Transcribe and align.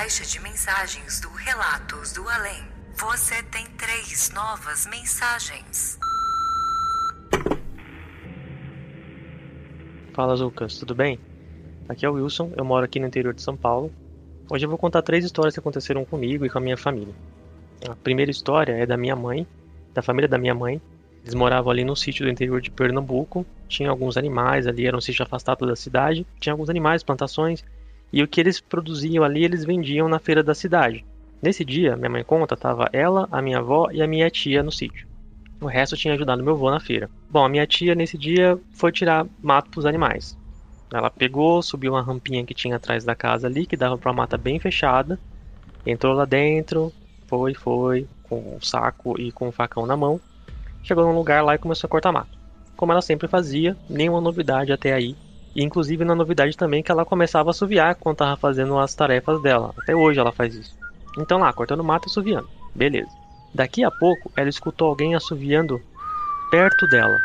caixa 0.00 0.24
de 0.24 0.40
mensagens 0.40 1.20
do 1.20 1.28
Relatos 1.28 2.14
do 2.14 2.26
Além. 2.26 2.64
Você 2.94 3.42
tem 3.42 3.66
três 3.76 4.30
novas 4.32 4.86
mensagens. 4.86 5.98
Fala 10.14 10.32
Lucas, 10.32 10.78
tudo 10.78 10.94
bem? 10.94 11.20
Aqui 11.86 12.06
é 12.06 12.08
o 12.08 12.14
Wilson, 12.14 12.50
eu 12.56 12.64
moro 12.64 12.86
aqui 12.86 12.98
no 12.98 13.06
interior 13.06 13.34
de 13.34 13.42
São 13.42 13.54
Paulo. 13.54 13.92
Hoje 14.50 14.64
eu 14.64 14.70
vou 14.70 14.78
contar 14.78 15.02
três 15.02 15.22
histórias 15.22 15.52
que 15.52 15.60
aconteceram 15.60 16.02
comigo 16.06 16.46
e 16.46 16.48
com 16.48 16.56
a 16.56 16.62
minha 16.62 16.78
família. 16.78 17.14
A 17.86 17.94
primeira 17.94 18.30
história 18.30 18.72
é 18.72 18.86
da 18.86 18.96
minha 18.96 19.14
mãe, 19.14 19.46
da 19.92 20.00
família 20.00 20.28
da 20.28 20.38
minha 20.38 20.54
mãe. 20.54 20.80
Eles 21.22 21.34
moravam 21.34 21.70
ali 21.70 21.84
no 21.84 21.94
sítio 21.94 22.24
do 22.24 22.32
interior 22.32 22.62
de 22.62 22.70
Pernambuco, 22.70 23.44
tinha 23.68 23.90
alguns 23.90 24.16
animais 24.16 24.66
ali, 24.66 24.86
era 24.86 24.96
um 24.96 25.00
sítio 25.00 25.22
afastado 25.24 25.66
da 25.66 25.76
cidade, 25.76 26.26
tinha 26.40 26.54
alguns 26.54 26.70
animais, 26.70 27.02
plantações, 27.02 27.62
e 28.12 28.22
o 28.22 28.28
que 28.28 28.40
eles 28.40 28.60
produziam 28.60 29.24
ali 29.24 29.44
eles 29.44 29.64
vendiam 29.64 30.08
na 30.08 30.18
feira 30.18 30.42
da 30.42 30.54
cidade. 30.54 31.04
Nesse 31.42 31.64
dia, 31.64 31.96
minha 31.96 32.10
mãe 32.10 32.22
conta, 32.22 32.56
tava 32.56 32.88
ela, 32.92 33.26
a 33.30 33.40
minha 33.40 33.58
avó 33.58 33.88
e 33.90 34.02
a 34.02 34.06
minha 34.06 34.30
tia 34.30 34.62
no 34.62 34.70
sítio. 34.70 35.08
O 35.60 35.66
resto 35.66 35.96
tinha 35.96 36.14
ajudado 36.14 36.42
meu 36.42 36.54
avô 36.54 36.70
na 36.70 36.80
feira. 36.80 37.10
Bom, 37.30 37.44
a 37.44 37.48
minha 37.48 37.66
tia 37.66 37.94
nesse 37.94 38.18
dia 38.18 38.58
foi 38.72 38.92
tirar 38.92 39.26
mato 39.42 39.70
pros 39.70 39.86
animais. 39.86 40.36
Ela 40.92 41.10
pegou, 41.10 41.62
subiu 41.62 41.92
uma 41.92 42.02
rampinha 42.02 42.44
que 42.44 42.54
tinha 42.54 42.76
atrás 42.76 43.04
da 43.04 43.14
casa 43.14 43.46
ali, 43.46 43.66
que 43.66 43.76
dava 43.76 43.96
para 43.96 44.10
uma 44.10 44.22
mata 44.22 44.36
bem 44.36 44.58
fechada. 44.58 45.18
Entrou 45.86 46.14
lá 46.14 46.24
dentro, 46.24 46.92
foi, 47.26 47.54
foi, 47.54 48.08
com 48.24 48.56
um 48.56 48.60
saco 48.60 49.20
e 49.20 49.30
com 49.30 49.48
um 49.48 49.52
facão 49.52 49.86
na 49.86 49.96
mão. 49.96 50.20
Chegou 50.82 51.04
num 51.04 51.16
lugar 51.16 51.44
lá 51.44 51.54
e 51.54 51.58
começou 51.58 51.86
a 51.86 51.90
cortar 51.90 52.10
mato. 52.10 52.38
Como 52.76 52.90
ela 52.90 53.02
sempre 53.02 53.28
fazia, 53.28 53.76
nenhuma 53.88 54.20
novidade 54.20 54.72
até 54.72 54.92
aí. 54.92 55.14
E 55.54 55.64
inclusive 55.64 56.04
na 56.04 56.14
novidade 56.14 56.56
também 56.56 56.82
que 56.82 56.92
ela 56.92 57.04
começava 57.04 57.50
a 57.50 57.52
assoviar 57.52 57.94
quando 57.96 58.14
estava 58.14 58.36
fazendo 58.36 58.78
as 58.78 58.94
tarefas 58.94 59.42
dela. 59.42 59.74
Até 59.76 59.94
hoje 59.94 60.20
ela 60.20 60.32
faz 60.32 60.54
isso. 60.54 60.76
Então 61.18 61.38
lá, 61.38 61.52
cortando 61.52 61.82
mato 61.82 62.06
e 62.06 62.10
assoviando. 62.10 62.48
Beleza. 62.74 63.10
Daqui 63.52 63.82
a 63.82 63.90
pouco 63.90 64.30
ela 64.36 64.48
escutou 64.48 64.88
alguém 64.88 65.14
assoviando 65.14 65.80
perto 66.50 66.86
dela. 66.86 67.18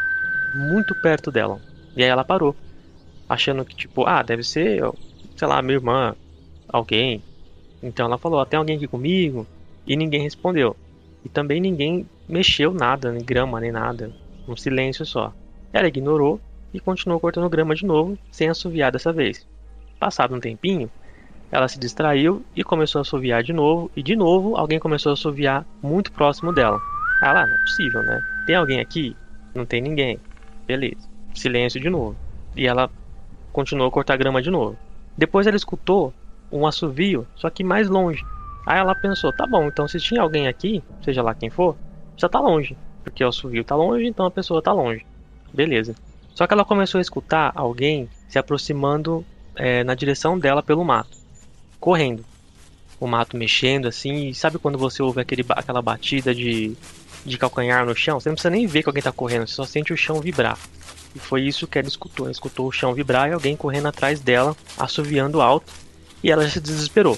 Muito 0.55 0.95
perto 1.01 1.31
dela. 1.31 1.59
E 1.95 2.03
aí 2.03 2.09
ela 2.09 2.23
parou. 2.23 2.55
Achando 3.29 3.63
que 3.66 3.75
tipo, 3.75 4.05
ah, 4.07 4.22
deve 4.22 4.44
ser, 4.44 4.81
sei 5.35 5.47
lá, 5.47 5.61
minha 5.61 5.77
irmã, 5.77 6.16
alguém. 6.67 7.23
Então 7.81 8.05
ela 8.05 8.17
falou, 8.17 8.44
tem 8.45 8.57
alguém 8.57 8.77
aqui 8.77 8.88
comigo? 8.88 9.45
E 9.85 9.95
ninguém 9.95 10.21
respondeu. 10.21 10.75
E 11.23 11.29
também 11.29 11.59
ninguém 11.61 12.07
mexeu 12.27 12.73
nada, 12.73 13.11
nem 13.11 13.23
grama, 13.23 13.59
nem 13.59 13.71
nada. 13.71 14.11
Um 14.47 14.55
silêncio 14.55 15.05
só. 15.05 15.33
Ela 15.71 15.88
ignorou 15.88 16.39
e 16.73 16.79
continuou 16.79 17.19
cortando 17.19 17.49
grama 17.49 17.75
de 17.75 17.85
novo, 17.85 18.17
sem 18.31 18.49
assoviar 18.49 18.91
dessa 18.91 19.11
vez. 19.11 19.47
Passado 19.99 20.35
um 20.35 20.39
tempinho, 20.39 20.89
ela 21.51 21.67
se 21.67 21.79
distraiu 21.79 22.43
e 22.55 22.63
começou 22.63 22.99
a 22.99 23.01
assoviar 23.03 23.43
de 23.43 23.53
novo, 23.53 23.89
e 23.95 24.03
de 24.03 24.15
novo 24.15 24.57
alguém 24.57 24.79
começou 24.79 25.11
a 25.11 25.13
assoviar 25.13 25.65
muito 25.81 26.11
próximo 26.11 26.51
dela. 26.51 26.79
Ah 27.21 27.31
lá, 27.31 27.47
não 27.47 27.55
é 27.55 27.61
possível, 27.61 28.03
né? 28.03 28.21
Tem 28.45 28.55
alguém 28.55 28.79
aqui? 28.79 29.15
Não 29.53 29.65
tem 29.65 29.81
ninguém. 29.81 30.19
Beleza. 30.67 31.07
Silêncio 31.33 31.79
de 31.79 31.89
novo. 31.89 32.15
E 32.55 32.67
ela 32.67 32.89
continuou 33.53 33.87
a 33.87 33.91
cortar 33.91 34.17
grama 34.17 34.41
de 34.41 34.51
novo. 34.51 34.77
Depois 35.17 35.47
ela 35.47 35.55
escutou 35.55 36.13
um 36.51 36.67
assovio, 36.67 37.25
só 37.35 37.49
que 37.49 37.63
mais 37.63 37.87
longe. 37.89 38.23
Aí 38.65 38.79
ela 38.79 38.95
pensou, 38.95 39.31
tá 39.31 39.45
bom, 39.45 39.67
então 39.67 39.87
se 39.87 39.99
tinha 39.99 40.21
alguém 40.21 40.47
aqui, 40.47 40.83
seja 41.03 41.21
lá 41.21 41.33
quem 41.33 41.49
for, 41.49 41.77
já 42.17 42.27
tá 42.27 42.39
longe. 42.39 42.75
Porque 43.03 43.23
o 43.23 43.27
assovio 43.27 43.63
tá 43.63 43.75
longe, 43.75 44.05
então 44.05 44.25
a 44.25 44.31
pessoa 44.31 44.61
tá 44.61 44.73
longe. 44.73 45.05
Beleza. 45.53 45.95
Só 46.35 46.46
que 46.46 46.53
ela 46.53 46.66
começou 46.66 47.00
a 47.00 47.01
escutar 47.01 47.53
alguém 47.56 48.09
se 48.28 48.38
aproximando 48.38 49.25
é, 49.56 49.85
na 49.85 49.96
direção 49.96 50.38
dela 50.38 50.62
pelo 50.62 50.84
mato, 50.84 51.18
correndo. 51.79 52.25
O 53.00 53.07
mato 53.07 53.38
mexendo 53.38 53.88
assim, 53.88 54.28
e 54.28 54.35
sabe 54.35 54.59
quando 54.59 54.78
você 54.78 55.01
ouve 55.01 55.22
aquele, 55.22 55.45
aquela 55.50 55.81
batida 55.81 56.35
de, 56.35 56.75
de 57.25 57.38
calcanhar 57.38 57.85
no 57.85 57.95
chão? 57.95 58.19
Você 58.19 58.28
não 58.28 58.35
precisa 58.35 58.50
nem 58.50 58.68
ver 58.68 58.84
que 58.84 58.90
alguém 58.90 59.00
está 59.00 59.13
correndo, 59.13 59.47
você 59.47 59.53
só 59.53 59.66
sente 59.66 59.94
o 59.94 59.97
chão 59.97 60.19
vibrar. 60.19 60.57
E 61.16 61.19
foi 61.19 61.44
isso 61.44 61.68
que 61.68 61.79
ela 61.79 61.88
escutou. 61.88 62.25
Ela 62.25 62.34
escutou 62.34 62.68
o 62.68 62.72
chão 62.72 62.94
vibrar 62.94 63.29
e 63.29 63.34
alguém 63.34 63.56
correndo 63.56 63.88
atrás 63.88 64.19
dela, 64.19 64.56
assoviando 64.78 65.41
alto, 65.41 65.72
e 66.22 66.29
ela 66.29 66.44
já 66.44 66.51
se 66.51 66.59
desesperou. 66.59 67.18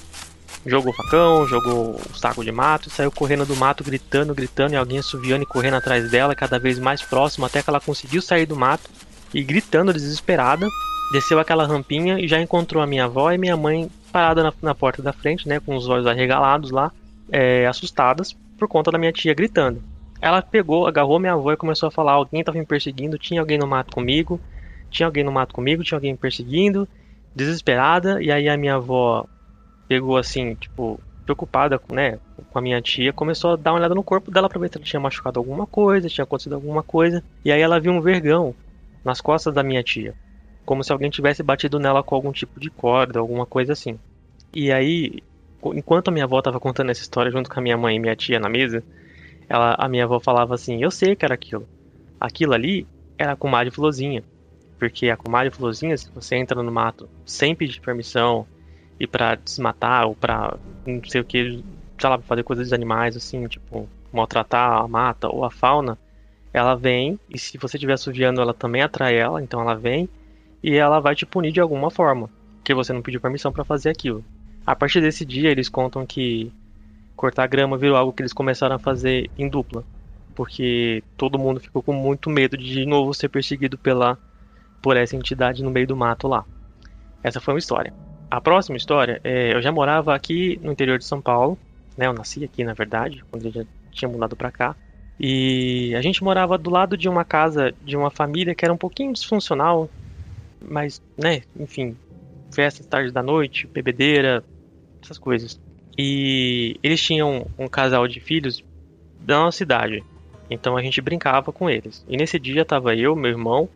Jogou 0.63 0.91
o 0.91 0.95
facão, 0.95 1.47
jogou 1.47 1.95
o 1.95 2.17
saco 2.17 2.43
de 2.43 2.51
mato, 2.51 2.89
saiu 2.89 3.11
correndo 3.11 3.45
do 3.45 3.55
mato, 3.55 3.83
gritando, 3.83 4.35
gritando, 4.35 4.73
e 4.73 4.77
alguém 4.77 4.99
assoviando 4.99 5.43
e 5.43 5.47
correndo 5.47 5.75
atrás 5.75 6.11
dela, 6.11 6.35
cada 6.35 6.59
vez 6.59 6.77
mais 6.77 7.01
próximo, 7.01 7.45
até 7.45 7.63
que 7.63 7.69
ela 7.69 7.79
conseguiu 7.79 8.21
sair 8.21 8.45
do 8.45 8.55
mato 8.55 8.89
e 9.33 9.43
gritando 9.43 9.93
desesperada, 9.93 10.67
desceu 11.11 11.39
aquela 11.39 11.65
rampinha 11.65 12.19
e 12.19 12.27
já 12.27 12.41
encontrou 12.41 12.81
a 12.81 12.87
minha 12.87 13.05
avó 13.05 13.31
e 13.31 13.37
minha 13.37 13.55
mãe 13.55 13.89
parada 14.11 14.43
na, 14.43 14.53
na 14.61 14.75
porta 14.75 15.01
da 15.01 15.13
frente, 15.13 15.47
né, 15.47 15.59
com 15.59 15.75
os 15.75 15.87
olhos 15.87 16.07
arregalados 16.07 16.71
lá, 16.71 16.91
é, 17.31 17.65
assustadas 17.67 18.35
por 18.57 18.67
conta 18.67 18.91
da 18.91 18.97
minha 18.97 19.11
tia 19.11 19.33
gritando. 19.33 19.81
Ela 20.19 20.41
pegou, 20.41 20.87
agarrou 20.87 21.19
minha 21.19 21.33
avó 21.33 21.51
e 21.51 21.57
começou 21.57 21.87
a 21.87 21.91
falar: 21.91 22.13
alguém 22.13 22.39
estava 22.39 22.57
me 22.57 22.65
perseguindo, 22.65 23.17
tinha 23.17 23.39
alguém 23.39 23.57
no 23.57 23.67
mato 23.67 23.93
comigo, 23.93 24.39
tinha 24.89 25.05
alguém 25.05 25.23
no 25.23 25.31
mato 25.31 25.53
comigo, 25.53 25.83
tinha 25.83 25.97
alguém 25.97 26.13
me 26.13 26.17
perseguindo, 26.17 26.87
desesperada. 27.35 28.21
E 28.21 28.31
aí 28.31 28.49
a 28.49 28.57
minha 28.57 28.75
avó 28.75 29.25
pegou 29.87 30.17
assim, 30.17 30.55
tipo, 30.55 30.99
preocupada 31.23 31.79
né, 31.91 32.17
com 32.51 32.57
a 32.57 32.61
minha 32.61 32.81
tia, 32.81 33.13
começou 33.13 33.51
a 33.51 33.55
dar 33.55 33.71
uma 33.73 33.79
olhada 33.79 33.93
no 33.93 34.03
corpo 34.03 34.31
dela 34.31 34.49
para 34.49 34.59
ver 34.59 34.69
se 34.69 34.77
ela 34.77 34.85
tinha 34.85 34.99
machucado 34.99 35.39
alguma 35.39 35.67
coisa, 35.67 36.09
tinha 36.09 36.23
acontecido 36.23 36.53
alguma 36.53 36.81
coisa. 36.81 37.23
E 37.45 37.51
aí 37.51 37.61
ela 37.61 37.79
viu 37.79 37.91
um 37.91 38.01
vergão 38.01 38.55
nas 39.07 39.21
costas 39.21 39.53
da 39.53 39.63
minha 39.63 39.81
tia, 39.81 40.13
como 40.65 40.83
se 40.83 40.91
alguém 40.91 41.09
tivesse 41.09 41.41
batido 41.41 41.79
nela 41.79 42.03
com 42.03 42.13
algum 42.13 42.31
tipo 42.31 42.59
de 42.59 42.69
corda, 42.69 43.19
alguma 43.19 43.45
coisa 43.45 43.71
assim. 43.71 43.97
E 44.53 44.69
aí, 44.69 45.23
enquanto 45.63 46.09
a 46.09 46.11
minha 46.11 46.25
avó 46.25 46.39
estava 46.39 46.59
contando 46.59 46.89
essa 46.91 47.01
história 47.01 47.31
junto 47.31 47.49
com 47.49 47.57
a 47.57 47.63
minha 47.63 47.77
mãe 47.77 47.95
e 47.95 47.99
minha 47.99 48.17
tia 48.17 48.37
na 48.37 48.49
mesa, 48.49 48.83
ela, 49.47 49.75
a 49.79 49.87
minha 49.87 50.03
avó 50.03 50.19
falava 50.19 50.53
assim: 50.53 50.83
Eu 50.83 50.91
sei 50.91 51.15
que 51.15 51.23
era 51.23 51.33
aquilo. 51.33 51.67
Aquilo 52.19 52.53
ali 52.53 52.85
era 53.17 53.31
a 53.31 53.35
comadre 53.37 53.71
Flozinha. 53.71 54.23
Porque 54.77 55.09
a 55.09 55.15
comadre 55.15 55.51
Flozinha, 55.51 55.97
se 55.97 56.11
você 56.11 56.35
entra 56.35 56.61
no 56.61 56.71
mato 56.71 57.09
sem 57.25 57.55
pedir 57.55 57.79
permissão 57.79 58.45
e 58.99 59.07
para 59.07 59.35
desmatar 59.35 60.05
ou 60.05 60.15
para 60.15 60.57
não 60.85 61.01
sei 61.05 61.21
o 61.21 61.25
que, 61.25 61.63
sei 61.97 62.09
lá, 62.09 62.19
fazer 62.19 62.43
coisas 62.43 62.67
dos 62.67 62.73
animais, 62.73 63.15
assim, 63.15 63.47
tipo, 63.47 63.87
maltratar 64.11 64.81
a 64.81 64.87
mata 64.87 65.29
ou 65.29 65.45
a 65.45 65.49
fauna, 65.49 65.97
ela 66.53 66.75
vem, 66.75 67.19
e 67.29 67.37
se 67.37 67.57
você 67.57 67.77
estiver 67.77 67.93
assoviando, 67.93 68.41
ela 68.41 68.53
também 68.53 68.81
atrai 68.81 69.15
ela, 69.15 69.41
então 69.41 69.61
ela 69.61 69.75
vem, 69.75 70.09
e 70.63 70.75
ela 70.75 70.99
vai 70.99 71.15
te 71.15 71.25
punir 71.25 71.51
de 71.51 71.59
alguma 71.59 71.91
forma, 71.91 72.29
porque 72.57 72.73
você 72.73 72.93
não 72.93 73.01
pediu 73.01 73.21
permissão 73.21 73.51
para 73.51 73.63
fazer 73.63 73.89
aquilo. 73.89 74.23
A 74.65 74.75
partir 74.75 75.01
desse 75.01 75.25
dia, 75.25 75.49
eles 75.49 75.69
contam 75.69 76.05
que 76.05 76.51
cortar 77.15 77.47
grama 77.47 77.77
virou 77.77 77.97
algo 77.97 78.13
que 78.13 78.21
eles 78.21 78.33
começaram 78.33 78.75
a 78.75 78.79
fazer 78.79 79.29
em 79.37 79.49
dupla, 79.49 79.83
porque 80.35 81.03
todo 81.15 81.39
mundo 81.39 81.59
ficou 81.59 81.81
com 81.81 81.93
muito 81.93 82.29
medo 82.29 82.57
de 82.57 82.65
de 82.65 82.85
novo 82.85 83.13
ser 83.13 83.29
perseguido 83.29 83.77
pela 83.77 84.17
por 84.81 84.95
essa 84.95 85.15
entidade 85.15 85.63
no 85.63 85.71
meio 85.71 85.87
do 85.87 85.97
mato 85.97 86.27
lá. 86.27 86.45
Essa 87.23 87.41
foi 87.41 87.53
uma 87.53 87.59
história. 87.59 87.93
A 88.29 88.39
próxima 88.39 88.77
história, 88.77 89.19
é, 89.23 89.53
eu 89.53 89.61
já 89.61 89.71
morava 89.71 90.13
aqui 90.13 90.59
no 90.61 90.71
interior 90.71 90.97
de 90.99 91.05
São 91.05 91.21
Paulo, 91.21 91.57
né? 91.97 92.07
Eu 92.07 92.13
nasci 92.13 92.43
aqui, 92.43 92.63
na 92.63 92.73
verdade, 92.73 93.23
quando 93.31 93.45
eu 93.45 93.51
já 93.51 93.63
tinha 93.91 94.07
mudado 94.07 94.35
para 94.35 94.51
cá. 94.51 94.75
E 95.19 95.93
a 95.95 96.01
gente 96.01 96.23
morava 96.23 96.57
do 96.57 96.69
lado 96.69 96.95
de 96.95 97.09
uma 97.09 97.25
casa 97.25 97.73
de 97.83 97.97
uma 97.97 98.11
família 98.11 98.53
que 98.53 98.63
era 98.63 98.73
um 98.73 98.77
pouquinho 98.77 99.13
disfuncional, 99.13 99.89
mas, 100.61 101.01
né, 101.17 101.41
enfim, 101.59 101.95
festas 102.51 102.85
tarde 102.85 103.11
da 103.11 103.23
noite, 103.23 103.67
bebedeira, 103.67 104.43
essas 105.01 105.17
coisas. 105.17 105.59
E 105.97 106.79
eles 106.83 107.01
tinham 107.01 107.47
um 107.57 107.67
casal 107.67 108.07
de 108.07 108.19
filhos 108.19 108.63
da 109.19 109.39
nossa 109.39 109.57
cidade. 109.57 110.03
Então 110.49 110.77
a 110.77 110.81
gente 110.81 111.01
brincava 111.01 111.51
com 111.51 111.69
eles. 111.69 112.05
E 112.07 112.15
nesse 112.15 112.37
dia 112.37 112.63
tava 112.63 112.95
eu, 112.95 113.15
meu 113.15 113.31
irmão 113.31 113.67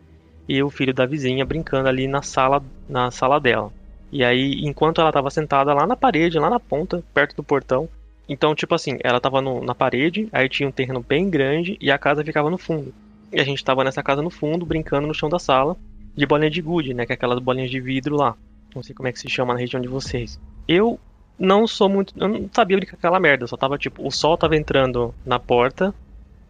e 0.48 0.62
o 0.62 0.70
filho 0.70 0.94
da 0.94 1.06
vizinha 1.06 1.44
brincando 1.44 1.88
ali 1.88 2.06
na 2.06 2.22
sala, 2.22 2.62
na 2.88 3.10
sala 3.10 3.40
dela. 3.40 3.72
E 4.10 4.22
aí, 4.22 4.60
enquanto 4.64 5.00
ela 5.00 5.12
tava 5.12 5.30
sentada 5.30 5.72
lá 5.72 5.86
na 5.86 5.96
parede, 5.96 6.38
lá 6.38 6.50
na 6.50 6.60
ponta, 6.60 7.02
perto 7.14 7.36
do 7.36 7.42
portão, 7.42 7.88
então, 8.32 8.54
tipo 8.54 8.74
assim, 8.74 8.96
ela 9.04 9.20
tava 9.20 9.42
no, 9.42 9.62
na 9.62 9.74
parede, 9.74 10.26
aí 10.32 10.48
tinha 10.48 10.66
um 10.66 10.72
terreno 10.72 11.04
bem 11.06 11.28
grande 11.28 11.76
e 11.78 11.90
a 11.90 11.98
casa 11.98 12.24
ficava 12.24 12.48
no 12.48 12.56
fundo. 12.56 12.94
E 13.30 13.38
a 13.38 13.44
gente 13.44 13.62
tava 13.62 13.84
nessa 13.84 14.02
casa 14.02 14.22
no 14.22 14.30
fundo, 14.30 14.64
brincando 14.64 15.06
no 15.06 15.12
chão 15.12 15.28
da 15.28 15.38
sala, 15.38 15.76
de 16.16 16.24
bolinha 16.24 16.50
de 16.50 16.62
gude, 16.62 16.94
né? 16.94 17.04
Que 17.04 17.12
é 17.12 17.14
aquelas 17.14 17.38
bolinhas 17.38 17.70
de 17.70 17.78
vidro 17.78 18.16
lá. 18.16 18.34
Não 18.74 18.82
sei 18.82 18.94
como 18.94 19.06
é 19.06 19.12
que 19.12 19.20
se 19.20 19.28
chama 19.28 19.52
na 19.52 19.60
região 19.60 19.82
de 19.82 19.88
vocês. 19.88 20.40
Eu 20.66 20.98
não 21.38 21.66
sou 21.66 21.90
muito. 21.90 22.14
Eu 22.18 22.26
não 22.26 22.48
sabia 22.50 22.78
brincar 22.78 22.92
com 22.92 23.00
aquela 23.00 23.20
merda. 23.20 23.46
Só 23.46 23.56
tava 23.56 23.76
tipo, 23.76 24.06
o 24.06 24.10
sol 24.10 24.38
tava 24.38 24.56
entrando 24.56 25.14
na 25.26 25.38
porta 25.38 25.94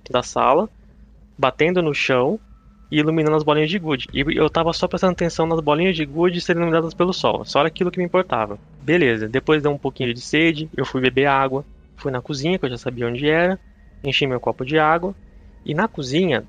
da 0.08 0.22
sala, 0.22 0.68
batendo 1.36 1.82
no 1.82 1.92
chão 1.92 2.38
e 2.92 2.98
iluminando 2.98 3.36
as 3.36 3.42
bolinhas 3.42 3.70
de 3.70 3.78
gude. 3.78 4.06
E 4.12 4.20
eu 4.36 4.50
tava 4.50 4.70
só 4.74 4.86
prestando 4.86 5.14
atenção 5.14 5.46
nas 5.46 5.60
bolinhas 5.60 5.96
de 5.96 6.04
gude 6.04 6.40
serem 6.40 6.60
iluminadas 6.60 6.92
pelo 6.92 7.12
sol. 7.12 7.42
Só 7.44 7.60
era 7.60 7.68
aquilo 7.68 7.90
que 7.90 7.98
me 7.98 8.04
importava. 8.04 8.58
Beleza, 8.82 9.26
depois 9.26 9.62
deu 9.62 9.72
um 9.72 9.78
pouquinho 9.78 10.12
de 10.12 10.20
sede, 10.20 10.68
eu 10.76 10.84
fui 10.84 11.00
beber 11.00 11.24
água. 11.24 11.64
Fui 12.02 12.10
na 12.10 12.20
cozinha, 12.20 12.58
que 12.58 12.64
eu 12.64 12.70
já 12.70 12.76
sabia 12.76 13.06
onde 13.06 13.28
era. 13.28 13.56
Enchi 14.02 14.26
meu 14.26 14.40
copo 14.40 14.64
de 14.64 14.76
água. 14.76 15.14
E 15.64 15.72
na 15.72 15.86
cozinha, 15.86 16.44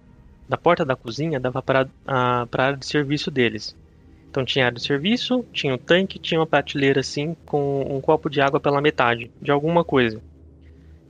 da 0.49 0.57
porta 0.57 0.83
da 0.83 0.95
cozinha, 0.95 1.39
dava 1.39 1.61
para 1.61 1.87
a 2.07 2.47
área 2.57 2.75
de 2.75 2.87
serviço 2.87 3.29
deles. 3.29 3.75
Então 4.31 4.43
tinha 4.43 4.65
área 4.65 4.75
de 4.75 4.83
serviço, 4.83 5.45
tinha 5.53 5.75
um 5.75 5.77
tanque, 5.77 6.17
tinha 6.17 6.39
uma 6.39 6.47
prateleira 6.47 7.01
assim, 7.01 7.37
com 7.45 7.81
um 7.87 8.01
copo 8.01 8.31
de 8.31 8.41
água 8.41 8.59
pela 8.59 8.81
metade, 8.81 9.29
de 9.39 9.51
alguma 9.51 9.83
coisa. 9.83 10.19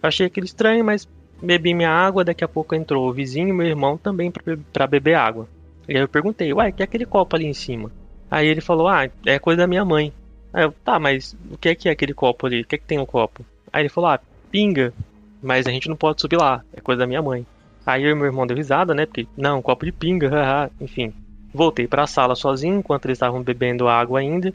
Achei 0.01 0.25
aquilo 0.25 0.45
estranho, 0.45 0.83
mas 0.83 1.07
bebi 1.41 1.73
minha 1.73 1.89
água, 1.89 2.25
daqui 2.25 2.43
a 2.43 2.47
pouco 2.49 2.75
entrou 2.75 3.07
o 3.07 3.13
vizinho 3.13 3.47
e 3.47 3.53
meu 3.53 3.65
irmão 3.65 3.97
também 3.97 4.29
para 4.73 4.85
beber 4.85 5.15
água. 5.15 5.47
E 5.87 5.95
aí 5.95 6.03
eu 6.03 6.09
perguntei, 6.09 6.51
uai, 6.51 6.73
que 6.73 6.83
é 6.83 6.85
aquele 6.85 7.05
copo 7.05 7.33
ali 7.33 7.45
em 7.45 7.53
cima? 7.53 7.89
Aí 8.29 8.45
ele 8.45 8.59
falou, 8.59 8.89
ah, 8.89 9.09
é 9.25 9.39
coisa 9.39 9.61
da 9.61 9.67
minha 9.67 9.85
mãe. 9.85 10.11
Aí 10.51 10.65
eu, 10.65 10.73
tá, 10.83 10.99
mas 10.99 11.33
o 11.49 11.57
que 11.57 11.69
é 11.69 11.75
que 11.75 11.87
é 11.87 11.93
aquele 11.93 12.13
copo 12.13 12.45
ali? 12.45 12.59
O 12.59 12.65
que 12.65 12.75
é 12.75 12.77
que 12.77 12.85
tem 12.85 12.97
no 12.97 13.07
copo? 13.07 13.45
Aí 13.71 13.83
ele 13.83 13.89
falou, 13.89 14.09
ah, 14.09 14.19
pinga. 14.53 14.93
Mas 15.41 15.65
a 15.65 15.71
gente 15.71 15.89
não 15.89 15.95
pode 15.95 16.21
subir 16.21 16.37
lá, 16.37 16.63
é 16.71 16.79
coisa 16.79 16.99
da 16.99 17.07
minha 17.07 17.21
mãe. 17.21 17.45
Aí 17.85 18.03
eu 18.03 18.11
e 18.11 18.15
meu 18.15 18.25
irmão 18.25 18.45
deu 18.47 18.55
risada, 18.55 18.93
né? 18.93 19.05
Porque, 19.05 19.27
não, 19.35 19.61
copo 19.61 19.83
de 19.83 19.91
pinga, 19.91 20.29
haha, 20.31 20.69
enfim. 20.79 21.11
Voltei 21.51 21.87
para 21.87 22.03
a 22.03 22.07
sala 22.07 22.35
sozinho 22.35 22.77
enquanto 22.77 23.05
eles 23.05 23.17
estavam 23.17 23.41
bebendo 23.41 23.87
água 23.87 24.19
ainda. 24.19 24.53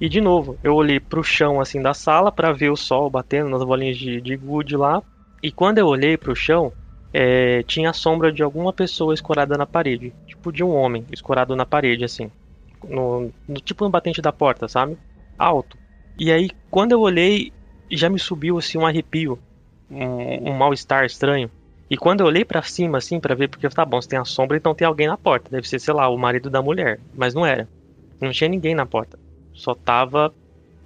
E 0.00 0.08
de 0.08 0.20
novo, 0.20 0.58
eu 0.62 0.74
olhei 0.74 1.00
pro 1.00 1.24
chão 1.24 1.60
assim 1.60 1.80
da 1.80 1.94
sala 1.94 2.30
para 2.30 2.52
ver 2.52 2.70
o 2.70 2.76
sol 2.76 3.08
batendo 3.08 3.48
nas 3.48 3.64
bolinhas 3.64 3.96
de, 3.96 4.20
de 4.20 4.36
gude 4.36 4.76
lá. 4.76 5.02
E 5.42 5.50
quando 5.50 5.78
eu 5.78 5.86
olhei 5.86 6.16
pro 6.16 6.36
chão, 6.36 6.72
é, 7.12 7.62
tinha 7.62 7.90
a 7.90 7.94
sombra 7.94 8.30
de 8.30 8.42
alguma 8.42 8.72
pessoa 8.72 9.14
escorada 9.14 9.56
na 9.56 9.66
parede. 9.66 10.12
Tipo 10.26 10.52
de 10.52 10.62
um 10.62 10.74
homem 10.74 11.04
escorado 11.10 11.56
na 11.56 11.64
parede, 11.64 12.04
assim. 12.04 12.30
No, 12.86 13.32
no 13.48 13.60
tipo 13.60 13.82
no 13.84 13.90
batente 13.90 14.20
da 14.20 14.32
porta, 14.32 14.68
sabe? 14.68 14.96
Alto. 15.36 15.76
E 16.16 16.30
aí, 16.30 16.50
quando 16.70 16.92
eu 16.92 17.00
olhei, 17.00 17.52
já 17.90 18.08
me 18.08 18.18
subiu 18.18 18.58
assim 18.58 18.78
um 18.78 18.86
arrepio. 18.86 19.38
Um, 19.90 20.50
um 20.50 20.54
mal-estar 20.54 21.04
estranho. 21.04 21.50
E 21.90 21.96
quando 21.96 22.20
eu 22.20 22.26
olhei 22.26 22.44
para 22.44 22.62
cima, 22.62 22.98
assim, 22.98 23.18
para 23.18 23.34
ver, 23.34 23.48
porque 23.48 23.68
tá 23.68 23.84
bom, 23.84 24.00
se 24.00 24.08
tem 24.08 24.18
a 24.18 24.24
sombra, 24.24 24.56
então 24.56 24.74
tem 24.74 24.86
alguém 24.86 25.06
na 25.06 25.16
porta. 25.16 25.50
Deve 25.50 25.66
ser, 25.66 25.78
sei 25.78 25.94
lá, 25.94 26.08
o 26.08 26.18
marido 26.18 26.50
da 26.50 26.60
mulher. 26.60 27.00
Mas 27.14 27.34
não 27.34 27.46
era. 27.46 27.66
Não 28.20 28.30
tinha 28.30 28.48
ninguém 28.48 28.74
na 28.74 28.84
porta. 28.84 29.18
Só 29.54 29.74
tava 29.74 30.32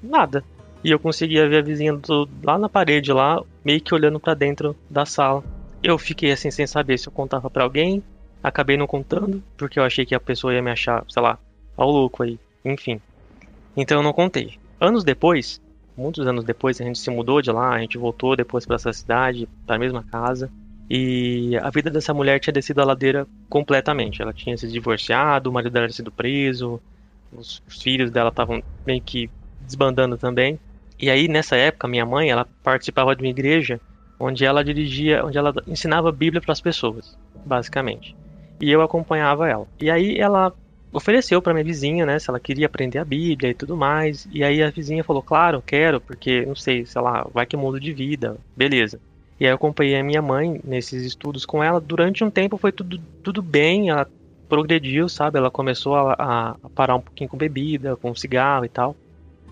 nada. 0.03 0.45
E 0.85 0.91
eu 0.91 0.99
conseguia 0.99 1.49
ver 1.49 1.59
a 1.59 1.63
vizinha 1.63 1.93
do, 1.93 2.29
lá 2.43 2.59
na 2.59 2.69
parede, 2.69 3.13
lá, 3.13 3.43
meio 3.65 3.81
que 3.81 3.95
olhando 3.95 4.21
para 4.21 4.35
dentro 4.35 4.77
da 4.89 5.05
sala. 5.05 5.43
Eu 5.83 5.99
fiquei 5.99 6.31
assim, 6.31 6.51
sem 6.51 6.67
saber 6.67 6.99
se 6.99 7.09
eu 7.09 7.13
contava 7.13 7.51
para 7.51 7.65
alguém. 7.65 8.03
Acabei 8.43 8.77
não 8.77 8.87
contando, 8.87 9.43
porque 9.57 9.79
eu 9.79 9.85
achei 9.85 10.05
que 10.05 10.15
a 10.15 10.21
pessoa 10.21 10.55
ia 10.55 10.63
me 10.63 10.71
achar, 10.71 11.05
sei 11.09 11.23
lá, 11.23 11.39
ao 11.77 11.91
louco 11.91 12.23
aí. 12.23 12.39
Enfim. 12.65 13.01
Então 13.77 13.99
eu 13.99 14.03
não 14.03 14.13
contei. 14.13 14.59
Anos 14.81 15.05
depois, 15.05 15.61
muitos 15.97 16.27
anos 16.27 16.45
depois, 16.45 16.81
a 16.81 16.85
gente 16.85 16.99
se 16.99 17.11
mudou 17.11 17.43
de 17.43 17.51
lá, 17.51 17.75
a 17.75 17.79
gente 17.79 17.99
voltou 17.99 18.37
depois 18.37 18.67
para 18.67 18.77
essa 18.77 18.93
cidade, 18.93 19.49
para 19.67 19.77
a 19.77 19.79
mesma 19.79 20.03
casa. 20.03 20.51
E 20.89 21.57
a 21.59 21.71
vida 21.71 21.91
dessa 21.91 22.13
mulher 22.13 22.39
tinha 22.39 22.53
descido 22.53 22.81
a 22.81 22.85
ladeira 22.85 23.27
completamente. 23.49 24.21
Ela 24.21 24.33
tinha 24.33 24.57
se 24.57 24.69
divorciado, 24.69 25.49
o 25.49 25.53
marido 25.53 25.73
dela 25.73 25.87
tinha 25.87 25.97
sido 25.97 26.13
preso, 26.13 26.81
os 27.33 27.63
filhos 27.69 28.11
dela 28.11 28.29
estavam 28.29 28.63
meio 28.87 29.01
que 29.01 29.31
desbandando 29.61 30.19
também. 30.19 30.59
E 31.01 31.11
aí 31.11 31.29
nessa 31.29 31.57
época, 31.57 31.89
minha 31.89 32.05
mãe, 32.05 32.31
ela 32.31 32.47
participava 32.63 33.17
de 33.17 33.23
uma 33.23 33.31
igreja 33.31 33.81
onde 34.19 34.45
ela 34.45 34.63
dirigia, 34.63 35.25
onde 35.25 35.37
ela 35.37 35.53
ensinava 35.67 36.11
a 36.11 36.13
Bíblia 36.13 36.41
para 36.41 36.53
as 36.53 36.61
pessoas, 36.61 37.19
basicamente. 37.45 38.15
E 38.61 38.71
eu 38.71 38.83
acompanhava 38.83 39.49
ela. 39.49 39.67
E 39.81 39.91
aí 39.91 40.19
ela 40.19 40.53
ofereceu 40.93 41.41
para 41.41 41.55
minha 41.55 41.65
vizinha, 41.65 42.05
né, 42.05 42.19
se 42.19 42.29
ela 42.29 42.39
queria 42.39 42.67
aprender 42.67 42.99
a 42.99 43.05
Bíblia 43.05 43.51
e 43.51 43.55
tudo 43.55 43.77
mais. 43.77 44.29
E 44.31 44.45
aí 44.45 44.63
a 44.63 44.71
vizinha 44.71 45.03
falou: 45.03 45.23
"Claro, 45.23 45.63
quero, 45.65 46.01
porque 46.01 46.45
não 46.47 46.55
sei, 46.55 46.85
sei 46.85 47.01
lá, 47.01 47.27
vai 47.33 47.47
que 47.47 47.57
mudo 47.57 47.81
de 47.81 47.93
vida". 47.93 48.37
Beleza. 48.57 49.01
E 49.41 49.45
aí 49.45 49.51
eu 49.51 49.57
acompanhei 49.57 49.99
a 49.99 50.05
minha 50.05 50.23
mãe 50.23 50.61
nesses 50.63 51.05
estudos 51.05 51.45
com 51.45 51.65
ela. 51.65 51.81
Durante 51.81 52.23
um 52.23 52.31
tempo 52.31 52.57
foi 52.57 52.71
tudo, 52.71 53.01
tudo 53.23 53.43
bem, 53.43 53.91
ela 53.91 54.07
progrediu, 54.49 55.09
sabe? 55.09 55.39
Ela 55.39 55.51
começou 55.51 55.97
a, 55.97 56.13
a, 56.13 56.69
parar 56.75 56.95
um 56.95 57.01
pouquinho 57.01 57.31
com 57.31 57.37
bebida, 57.37 57.97
com 57.97 58.15
cigarro 58.15 58.65
e 58.65 58.69
tal. 58.69 58.95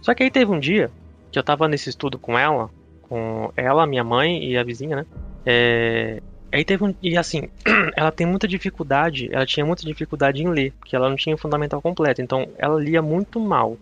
Só 0.02 0.14
que 0.14 0.22
aí 0.22 0.31
teve 0.31 0.52
um 0.52 0.60
dia 0.60 0.90
que 1.32 1.38
eu 1.38 1.42
tava 1.42 1.66
nesse 1.66 1.88
estudo 1.88 2.19
com 2.19 2.38
ela, 2.38 2.70
com 3.02 3.50
ela, 3.56 3.87
minha 3.87 4.04
mãe 4.04 4.44
e 4.44 4.56
a 4.56 4.62
vizinha, 4.62 4.96
né? 4.96 5.06
É... 5.44 6.22
Aí 6.52 6.64
teve 6.64 6.85
um. 6.85 6.94
E 7.02 7.17
assim, 7.17 7.49
ela 7.97 8.11
tem 8.11 8.26
muita 8.26 8.49
dificuldade, 8.49 9.29
ela 9.32 9.47
tinha 9.47 9.64
muita 9.64 9.85
dificuldade 9.85 10.43
em 10.43 10.49
ler, 10.49 10.73
porque 10.79 10.97
ela 10.97 11.08
não 11.08 11.17
tinha 11.17 11.35
o 11.35 11.38
fundamental 11.38 11.81
completo. 11.81 12.20
Então 12.20 12.49
ela 12.58 12.81
lia 12.81 13.00
muito 13.00 13.38
mal. 13.38 13.76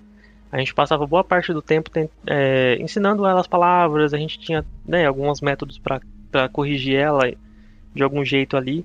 A 0.51 0.59
gente 0.59 0.75
passava 0.75 1.07
boa 1.07 1.23
parte 1.23 1.53
do 1.53 1.61
tempo 1.61 1.91
é, 2.27 2.77
ensinando 2.81 3.27
ela 3.27 3.41
as 3.41 3.47
palavras, 3.47 4.15
a 4.15 4.19
gente 4.19 4.39
tinha 4.39 4.65
né, 4.87 5.07
alguns 5.07 5.41
métodos 5.43 5.79
para 5.79 6.49
corrigir 6.49 6.97
ela 6.97 7.31
de 7.95 8.03
algum 8.03 8.25
jeito 8.25 8.57
ali. 8.57 8.85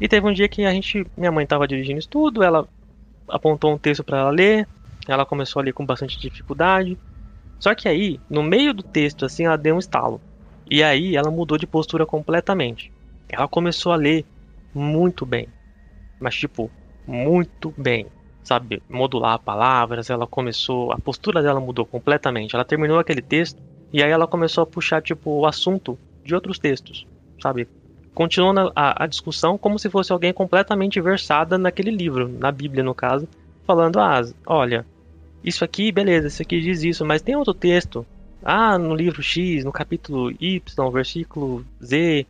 E 0.00 0.06
teve 0.06 0.26
um 0.26 0.32
dia 0.32 0.48
que 0.48 0.64
a 0.64 0.70
gente, 0.70 1.06
minha 1.16 1.32
mãe 1.32 1.44
estava 1.44 1.66
dirigindo 1.66 1.98
estudo, 1.98 2.42
ela 2.42 2.68
apontou 3.28 3.72
um 3.72 3.78
texto 3.78 4.04
para 4.04 4.18
ela 4.18 4.30
ler, 4.30 4.68
ela 5.08 5.26
começou 5.26 5.60
a 5.60 5.64
ler 5.64 5.72
com 5.72 5.84
bastante 5.84 6.18
dificuldade. 6.18 6.96
Só 7.58 7.74
que 7.74 7.88
aí, 7.88 8.20
no 8.28 8.42
meio 8.42 8.74
do 8.74 8.82
texto, 8.82 9.24
assim, 9.24 9.46
ela 9.46 9.56
deu 9.56 9.74
um 9.74 9.78
estalo. 9.78 10.20
E 10.70 10.82
aí 10.82 11.16
ela 11.16 11.30
mudou 11.30 11.58
de 11.58 11.66
postura 11.66 12.04
completamente. 12.06 12.90
Ela 13.28 13.48
começou 13.48 13.92
a 13.92 13.96
ler 13.96 14.24
muito 14.74 15.24
bem. 15.26 15.48
Mas 16.20 16.34
tipo, 16.36 16.70
muito 17.06 17.72
bem 17.76 18.06
sabe, 18.46 18.80
modular 18.88 19.40
palavras, 19.40 20.08
ela 20.08 20.24
começou, 20.24 20.92
a 20.92 20.98
postura 20.98 21.42
dela 21.42 21.58
mudou 21.58 21.84
completamente. 21.84 22.54
Ela 22.54 22.64
terminou 22.64 22.96
aquele 22.96 23.20
texto 23.20 23.60
e 23.92 24.00
aí 24.00 24.10
ela 24.10 24.26
começou 24.26 24.62
a 24.62 24.66
puxar 24.66 25.02
tipo 25.02 25.30
o 25.30 25.46
assunto 25.46 25.98
de 26.24 26.32
outros 26.32 26.56
textos, 26.56 27.04
sabe? 27.42 27.66
Continuando 28.14 28.72
a, 28.74 29.02
a 29.02 29.06
discussão 29.08 29.58
como 29.58 29.80
se 29.80 29.90
fosse 29.90 30.12
alguém 30.12 30.32
completamente 30.32 31.00
versada 31.00 31.58
naquele 31.58 31.90
livro, 31.90 32.28
na 32.28 32.52
Bíblia 32.52 32.84
no 32.84 32.94
caso, 32.94 33.28
falando: 33.66 33.98
"Ah, 33.98 34.22
olha, 34.46 34.86
isso 35.42 35.64
aqui, 35.64 35.90
beleza, 35.90 36.28
isso 36.28 36.40
aqui 36.40 36.60
diz 36.60 36.84
isso, 36.84 37.04
mas 37.04 37.22
tem 37.22 37.34
outro 37.34 37.52
texto. 37.52 38.06
Ah, 38.42 38.78
no 38.78 38.94
livro 38.94 39.22
X, 39.22 39.64
no 39.64 39.72
capítulo 39.72 40.30
Y, 40.40 40.90
versículo 40.92 41.64
Z, 41.82 42.26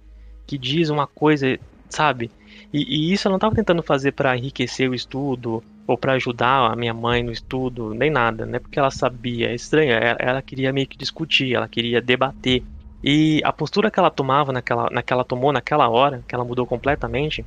que 0.47 0.57
diz 0.57 0.89
uma 0.89 1.07
coisa, 1.07 1.59
sabe? 1.91 2.31
E, 2.73 3.11
e 3.11 3.13
isso 3.13 3.29
eu 3.29 3.31
não 3.31 3.37
estava 3.37 3.55
tentando 3.55 3.83
fazer 3.83 4.13
para 4.13 4.37
enriquecer 4.37 4.89
o 4.89 4.95
estudo 4.95 5.63
ou 5.87 5.97
para 5.97 6.15
ajudar 6.15 6.73
a 6.73 6.77
minha 6.77 6.95
mãe 6.95 7.23
no 7.23 7.31
estudo, 7.31 7.95
nem 7.95 8.11
nada, 8.11 8.45
né? 8.45 8.59
Porque 8.59 8.79
ela 8.79 8.91
sabia, 8.91 9.51
é 9.51 9.55
estranho, 9.55 9.93
ela, 9.93 10.17
ela, 10.19 10.43
queria 10.43 10.73
meio 10.73 10.87
que 10.87 10.97
discutir, 10.97 11.55
ela 11.55 11.69
queria 11.69 12.01
debater. 12.01 12.63
E 13.03 13.41
a 13.45 13.53
postura 13.53 13.91
que 13.91 13.99
ela 13.99 14.11
tomava 14.11 14.53
naquela, 14.53 14.89
naquela 14.91 15.25
tomou 15.25 15.53
naquela 15.53 15.89
hora, 15.89 16.25
que 16.27 16.35
ela 16.35 16.45
mudou 16.45 16.67
completamente, 16.67 17.45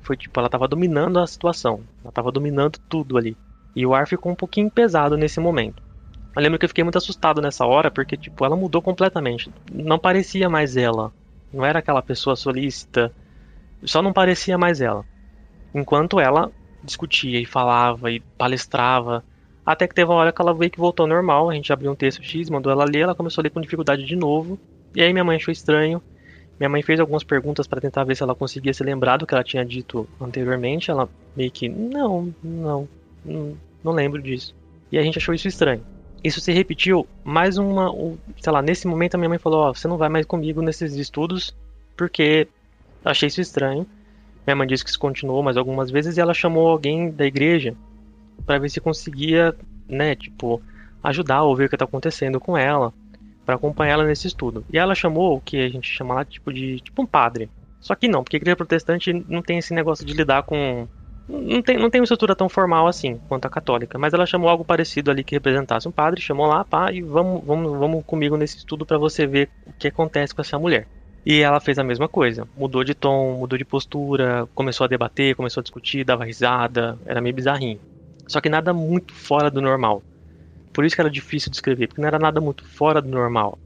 foi 0.00 0.16
tipo, 0.16 0.38
ela 0.40 0.46
estava 0.48 0.66
dominando 0.66 1.18
a 1.18 1.26
situação, 1.26 1.80
ela 2.00 2.08
estava 2.08 2.32
dominando 2.32 2.78
tudo 2.88 3.18
ali. 3.18 3.36
E 3.74 3.84
o 3.86 3.94
ar 3.94 4.06
ficou 4.06 4.32
um 4.32 4.36
pouquinho 4.36 4.70
pesado 4.70 5.16
nesse 5.16 5.38
momento. 5.38 5.82
Eu 6.34 6.42
lembro 6.42 6.58
que 6.58 6.64
eu 6.64 6.68
fiquei 6.68 6.82
muito 6.82 6.98
assustado 6.98 7.42
nessa 7.42 7.66
hora, 7.66 7.90
porque 7.90 8.16
tipo, 8.16 8.44
ela 8.44 8.56
mudou 8.56 8.80
completamente. 8.80 9.50
Não 9.72 9.98
parecia 9.98 10.48
mais 10.48 10.76
ela. 10.76 11.12
Não 11.52 11.64
era 11.64 11.78
aquela 11.78 12.00
pessoa 12.00 12.34
solícita. 12.34 13.12
Só 13.84 14.00
não 14.00 14.12
parecia 14.12 14.56
mais 14.56 14.80
ela. 14.80 15.04
Enquanto 15.74 16.18
ela 16.18 16.50
discutia 16.82 17.40
e 17.40 17.44
falava 17.44 18.10
e 18.10 18.20
palestrava. 18.20 19.24
Até 19.64 19.86
que 19.86 19.94
teve 19.94 20.10
uma 20.10 20.16
hora 20.16 20.32
que 20.32 20.40
ela 20.40 20.54
veio 20.54 20.70
que 20.70 20.78
voltou 20.78 21.06
normal, 21.06 21.48
a 21.48 21.54
gente 21.54 21.72
abriu 21.72 21.92
um 21.92 21.94
texto 21.94 22.22
X, 22.22 22.50
mandou 22.50 22.72
ela 22.72 22.84
ler, 22.84 23.00
ela 23.00 23.14
começou 23.14 23.40
a 23.40 23.44
ler 23.44 23.50
com 23.50 23.60
dificuldade 23.60 24.04
de 24.04 24.16
novo. 24.16 24.58
E 24.94 25.02
aí 25.02 25.12
minha 25.12 25.24
mãe 25.24 25.36
achou 25.36 25.52
estranho. 25.52 26.02
Minha 26.58 26.68
mãe 26.68 26.82
fez 26.82 26.98
algumas 26.98 27.24
perguntas 27.24 27.66
para 27.66 27.80
tentar 27.80 28.04
ver 28.04 28.16
se 28.16 28.22
ela 28.22 28.34
conseguia 28.34 28.74
se 28.74 28.82
lembrar 28.82 29.16
do 29.16 29.26
que 29.26 29.34
ela 29.34 29.44
tinha 29.44 29.64
dito 29.64 30.08
anteriormente. 30.20 30.90
Ela 30.90 31.08
meio 31.36 31.50
que, 31.50 31.68
não, 31.68 32.34
não, 32.42 32.88
não 33.82 33.92
lembro 33.92 34.20
disso. 34.20 34.54
E 34.90 34.98
a 34.98 35.02
gente 35.02 35.18
achou 35.18 35.34
isso 35.34 35.48
estranho. 35.48 35.82
Isso 36.22 36.40
se 36.40 36.52
repetiu 36.52 37.06
mais 37.24 37.58
uma, 37.58 37.92
sei 38.40 38.52
lá, 38.52 38.62
nesse 38.62 38.86
momento 38.86 39.14
a 39.14 39.18
minha 39.18 39.28
mãe 39.28 39.38
falou, 39.38 39.60
ó, 39.60 39.70
oh, 39.70 39.74
você 39.74 39.88
não 39.88 39.98
vai 39.98 40.08
mais 40.08 40.24
comigo 40.26 40.62
nesses 40.62 40.94
estudos 40.94 41.54
porque 41.96 42.48
achei 43.04 43.28
isso 43.28 43.40
estranho. 43.40 43.86
Minha 44.46 44.56
mãe 44.56 44.66
disse 44.66 44.84
que 44.84 44.90
isso 44.90 44.98
continuou 44.98 45.42
mais 45.42 45.56
algumas 45.56 45.90
vezes 45.90 46.16
e 46.16 46.20
ela 46.20 46.34
chamou 46.34 46.68
alguém 46.68 47.10
da 47.10 47.26
igreja 47.26 47.74
para 48.44 48.58
ver 48.58 48.68
se 48.68 48.80
conseguia, 48.80 49.54
né, 49.88 50.14
tipo, 50.14 50.60
ajudar 51.02 51.42
ou 51.42 51.54
ver 51.54 51.66
o 51.66 51.68
que 51.68 51.74
está 51.74 51.84
acontecendo 51.84 52.40
com 52.40 52.56
ela, 52.56 52.92
para 53.44 53.54
acompanhar 53.54 53.94
ela 53.94 54.04
nesse 54.04 54.26
estudo. 54.26 54.64
E 54.72 54.78
ela 54.78 54.94
chamou 54.94 55.36
o 55.36 55.40
que 55.40 55.58
a 55.58 55.68
gente 55.68 55.88
chama 55.88 56.14
lá 56.14 56.24
tipo 56.24 56.52
de 56.52 56.80
tipo 56.80 57.02
um 57.02 57.06
padre. 57.06 57.50
Só 57.80 57.94
que 57.94 58.08
não, 58.08 58.22
porque 58.22 58.36
a 58.36 58.38
igreja 58.38 58.56
protestante 58.56 59.12
não 59.28 59.42
tem 59.42 59.58
esse 59.58 59.74
negócio 59.74 60.04
de 60.04 60.12
lidar 60.12 60.44
com 60.44 60.86
não 61.32 61.62
tem, 61.62 61.78
não 61.78 61.88
tem 61.88 62.00
uma 62.00 62.04
estrutura 62.04 62.36
tão 62.36 62.48
formal 62.48 62.86
assim 62.86 63.18
quanto 63.28 63.46
a 63.46 63.50
católica, 63.50 63.98
mas 63.98 64.12
ela 64.12 64.26
chamou 64.26 64.50
algo 64.50 64.64
parecido 64.64 65.10
ali 65.10 65.24
que 65.24 65.34
representasse 65.34 65.88
um 65.88 65.92
padre, 65.92 66.20
chamou 66.20 66.46
lá, 66.46 66.62
pá, 66.62 66.92
e 66.92 67.00
vamos, 67.00 67.42
vamos, 67.44 67.78
vamos 67.78 68.04
comigo 68.04 68.36
nesse 68.36 68.58
estudo 68.58 68.84
para 68.84 68.98
você 68.98 69.26
ver 69.26 69.48
o 69.66 69.72
que 69.72 69.88
acontece 69.88 70.34
com 70.34 70.42
essa 70.42 70.58
mulher. 70.58 70.86
E 71.24 71.40
ela 71.40 71.60
fez 71.60 71.78
a 71.78 71.84
mesma 71.84 72.08
coisa, 72.08 72.46
mudou 72.56 72.84
de 72.84 72.94
tom, 72.94 73.38
mudou 73.38 73.56
de 73.56 73.64
postura, 73.64 74.46
começou 74.54 74.84
a 74.84 74.88
debater, 74.88 75.34
começou 75.34 75.60
a 75.60 75.62
discutir, 75.62 76.04
dava 76.04 76.24
risada, 76.24 76.98
era 77.06 77.20
meio 77.20 77.34
bizarrinho. 77.34 77.80
Só 78.26 78.40
que 78.40 78.48
nada 78.48 78.72
muito 78.72 79.14
fora 79.14 79.50
do 79.50 79.62
normal. 79.62 80.02
Por 80.72 80.84
isso 80.84 80.94
que 80.94 81.00
era 81.00 81.10
difícil 81.10 81.50
de 81.50 81.56
escrever, 81.56 81.86
porque 81.86 82.00
não 82.00 82.08
era 82.08 82.18
nada 82.18 82.40
muito 82.40 82.64
fora 82.64 83.00
do 83.00 83.08
normal. 83.08 83.58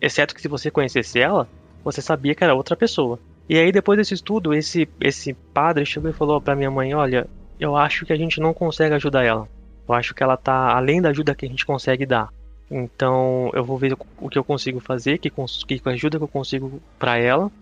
Exceto 0.00 0.34
que 0.34 0.40
se 0.40 0.48
você 0.48 0.70
conhecesse 0.70 1.20
ela, 1.20 1.48
você 1.84 2.00
sabia 2.00 2.34
que 2.34 2.42
era 2.42 2.54
outra 2.54 2.74
pessoa. 2.74 3.18
E 3.52 3.58
aí 3.58 3.70
depois 3.70 3.98
desse 3.98 4.14
estudo, 4.14 4.54
esse 4.54 4.88
esse 4.98 5.34
padre 5.34 5.84
chegou 5.84 6.08
e 6.08 6.14
falou 6.14 6.40
para 6.40 6.56
minha 6.56 6.70
mãe, 6.70 6.94
olha, 6.94 7.28
eu 7.60 7.76
acho 7.76 8.06
que 8.06 8.12
a 8.14 8.16
gente 8.16 8.40
não 8.40 8.54
consegue 8.54 8.94
ajudar 8.94 9.24
ela. 9.24 9.46
Eu 9.86 9.94
acho 9.94 10.14
que 10.14 10.22
ela 10.22 10.38
tá 10.38 10.74
além 10.74 11.02
da 11.02 11.10
ajuda 11.10 11.34
que 11.34 11.44
a 11.44 11.48
gente 11.50 11.66
consegue 11.66 12.06
dar. 12.06 12.32
Então 12.70 13.50
eu 13.52 13.62
vou 13.62 13.76
ver 13.76 13.94
o 14.18 14.30
que 14.30 14.38
eu 14.38 14.42
consigo 14.42 14.80
fazer, 14.80 15.18
que, 15.18 15.28
que 15.28 15.82
ajuda 15.84 16.16
que 16.16 16.24
eu 16.24 16.28
consigo 16.28 16.80
para 16.98 17.18
ela. 17.18 17.52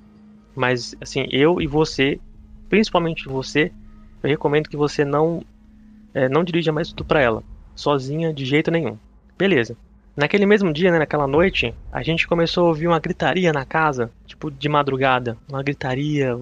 Mas 0.54 0.94
assim, 1.00 1.26
eu 1.28 1.60
e 1.60 1.66
você, 1.66 2.20
principalmente 2.68 3.26
você, 3.26 3.72
eu 4.22 4.30
recomendo 4.30 4.68
que 4.68 4.76
você 4.76 5.04
não 5.04 5.42
é, 6.14 6.28
não 6.28 6.44
dirija 6.44 6.70
mais 6.70 6.90
tudo 6.90 7.04
para 7.04 7.20
ela, 7.20 7.42
sozinha 7.74 8.32
de 8.32 8.44
jeito 8.44 8.70
nenhum. 8.70 8.96
Beleza. 9.36 9.76
Naquele 10.16 10.44
mesmo 10.44 10.72
dia, 10.72 10.90
né, 10.90 10.98
naquela 10.98 11.26
noite, 11.26 11.74
a 11.92 12.02
gente 12.02 12.26
começou 12.26 12.64
a 12.64 12.68
ouvir 12.68 12.88
uma 12.88 12.98
gritaria 12.98 13.52
na 13.52 13.64
casa, 13.64 14.10
tipo 14.26 14.50
de 14.50 14.68
madrugada, 14.68 15.36
uma 15.48 15.62
gritaria, 15.62 16.36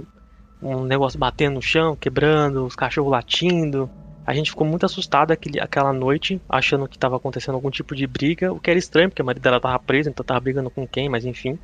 um 0.62 0.84
negócio 0.84 1.18
batendo 1.18 1.54
no 1.54 1.62
chão, 1.62 1.94
quebrando, 1.94 2.64
os 2.64 2.75
cachorros 2.75 3.12
latindo. 3.12 3.88
A 4.26 4.34
gente 4.34 4.50
ficou 4.50 4.66
muito 4.66 4.84
assustado 4.84 5.30
aquele, 5.30 5.60
aquela 5.60 5.92
noite, 5.92 6.40
achando 6.48 6.88
que 6.88 6.96
estava 6.96 7.16
acontecendo 7.16 7.54
algum 7.54 7.70
tipo 7.70 7.94
de 7.94 8.06
briga, 8.06 8.52
o 8.52 8.58
que 8.58 8.70
era 8.70 8.78
estranho, 8.78 9.08
porque 9.08 9.22
a 9.22 9.25
marido 9.25 9.42
dela 9.42 9.60
tava 9.60 9.78
presa, 9.78 10.10
então 10.10 10.25
tava 10.25 10.40
brigando 10.40 10.70
com 10.70 10.87
quem, 10.87 11.08
mas 11.08 11.25
enfim. 11.25 11.58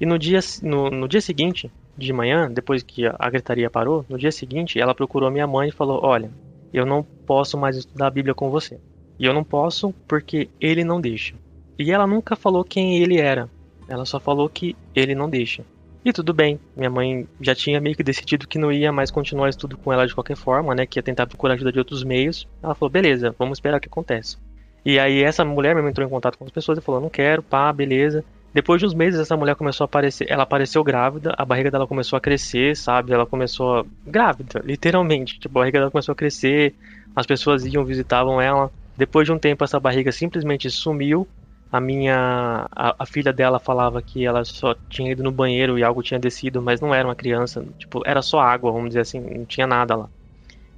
E 0.00 0.06
no 0.06 0.18
dia, 0.18 0.40
no, 0.62 0.90
no 0.90 1.08
dia 1.08 1.20
seguinte, 1.20 1.70
de 1.96 2.12
manhã, 2.12 2.50
depois 2.50 2.82
que 2.82 3.06
a, 3.06 3.14
a 3.18 3.30
gritaria 3.30 3.70
parou, 3.70 4.04
no 4.08 4.18
dia 4.18 4.32
seguinte, 4.32 4.80
ela 4.80 4.94
procurou 4.94 5.30
minha 5.30 5.46
mãe 5.46 5.68
e 5.68 5.72
falou: 5.72 6.00
Olha, 6.02 6.30
eu 6.72 6.84
não 6.84 7.02
posso 7.26 7.56
mais 7.56 7.76
estudar 7.76 8.08
a 8.08 8.10
Bíblia 8.10 8.34
com 8.34 8.50
você. 8.50 8.80
E 9.22 9.24
eu 9.24 9.32
não 9.32 9.44
posso 9.44 9.94
porque 10.08 10.48
ele 10.60 10.82
não 10.82 11.00
deixa. 11.00 11.36
E 11.78 11.92
ela 11.92 12.08
nunca 12.08 12.34
falou 12.34 12.64
quem 12.64 12.98
ele 12.98 13.20
era. 13.20 13.48
Ela 13.86 14.04
só 14.04 14.18
falou 14.18 14.48
que 14.48 14.74
ele 14.96 15.14
não 15.14 15.30
deixa. 15.30 15.64
E 16.04 16.12
tudo 16.12 16.34
bem, 16.34 16.58
minha 16.76 16.90
mãe 16.90 17.28
já 17.40 17.54
tinha 17.54 17.80
meio 17.80 17.94
que 17.94 18.02
decidido 18.02 18.48
que 18.48 18.58
não 18.58 18.72
ia 18.72 18.90
mais 18.90 19.12
continuar 19.12 19.48
estudo 19.48 19.76
com 19.76 19.92
ela 19.92 20.08
de 20.08 20.12
qualquer 20.12 20.36
forma, 20.36 20.74
né? 20.74 20.86
Que 20.86 20.98
ia 20.98 21.04
tentar 21.04 21.28
procurar 21.28 21.54
ajuda 21.54 21.70
de 21.70 21.78
outros 21.78 22.02
meios. 22.02 22.48
Ela 22.60 22.74
falou, 22.74 22.90
beleza, 22.90 23.32
vamos 23.38 23.58
esperar 23.58 23.76
o 23.76 23.80
que 23.80 23.86
acontece. 23.86 24.38
E 24.84 24.98
aí 24.98 25.22
essa 25.22 25.44
mulher 25.44 25.72
mesmo 25.76 25.88
entrou 25.88 26.04
em 26.04 26.10
contato 26.10 26.36
com 26.36 26.44
as 26.44 26.50
pessoas 26.50 26.78
e 26.78 26.80
falou, 26.80 27.00
não 27.00 27.08
quero, 27.08 27.44
pá, 27.44 27.72
beleza. 27.72 28.24
Depois 28.52 28.80
de 28.80 28.86
uns 28.86 28.92
meses, 28.92 29.20
essa 29.20 29.36
mulher 29.36 29.54
começou 29.54 29.84
a 29.84 29.86
aparecer. 29.86 30.26
Ela 30.28 30.42
apareceu 30.42 30.82
grávida, 30.82 31.32
a 31.38 31.44
barriga 31.44 31.70
dela 31.70 31.86
começou 31.86 32.16
a 32.16 32.20
crescer, 32.20 32.76
sabe? 32.76 33.12
Ela 33.12 33.24
começou. 33.24 33.78
A... 33.78 33.84
grávida, 34.04 34.60
literalmente. 34.64 35.38
Tipo, 35.38 35.58
a 35.58 35.62
barriga 35.62 35.78
dela 35.78 35.92
começou 35.92 36.12
a 36.12 36.16
crescer, 36.16 36.74
as 37.14 37.24
pessoas 37.24 37.64
iam, 37.64 37.84
visitavam 37.84 38.40
ela. 38.40 38.68
Depois 39.02 39.26
de 39.26 39.32
um 39.32 39.38
tempo, 39.38 39.64
essa 39.64 39.80
barriga 39.80 40.12
simplesmente 40.12 40.70
sumiu. 40.70 41.26
A 41.72 41.80
minha. 41.80 42.68
A, 42.70 42.94
a, 43.00 43.04
filha 43.04 43.32
dela 43.32 43.58
falava 43.58 44.00
que 44.00 44.24
ela 44.24 44.44
só 44.44 44.76
tinha 44.88 45.10
ido 45.10 45.24
no 45.24 45.32
banheiro 45.32 45.76
e 45.76 45.82
algo 45.82 46.04
tinha 46.04 46.20
descido, 46.20 46.62
mas 46.62 46.80
não 46.80 46.94
era 46.94 47.08
uma 47.08 47.16
criança. 47.16 47.64
Tipo, 47.76 48.00
era 48.06 48.22
só 48.22 48.38
água, 48.38 48.70
vamos 48.70 48.90
dizer 48.90 49.00
assim, 49.00 49.18
não 49.18 49.44
tinha 49.44 49.66
nada 49.66 49.96
lá. 49.96 50.08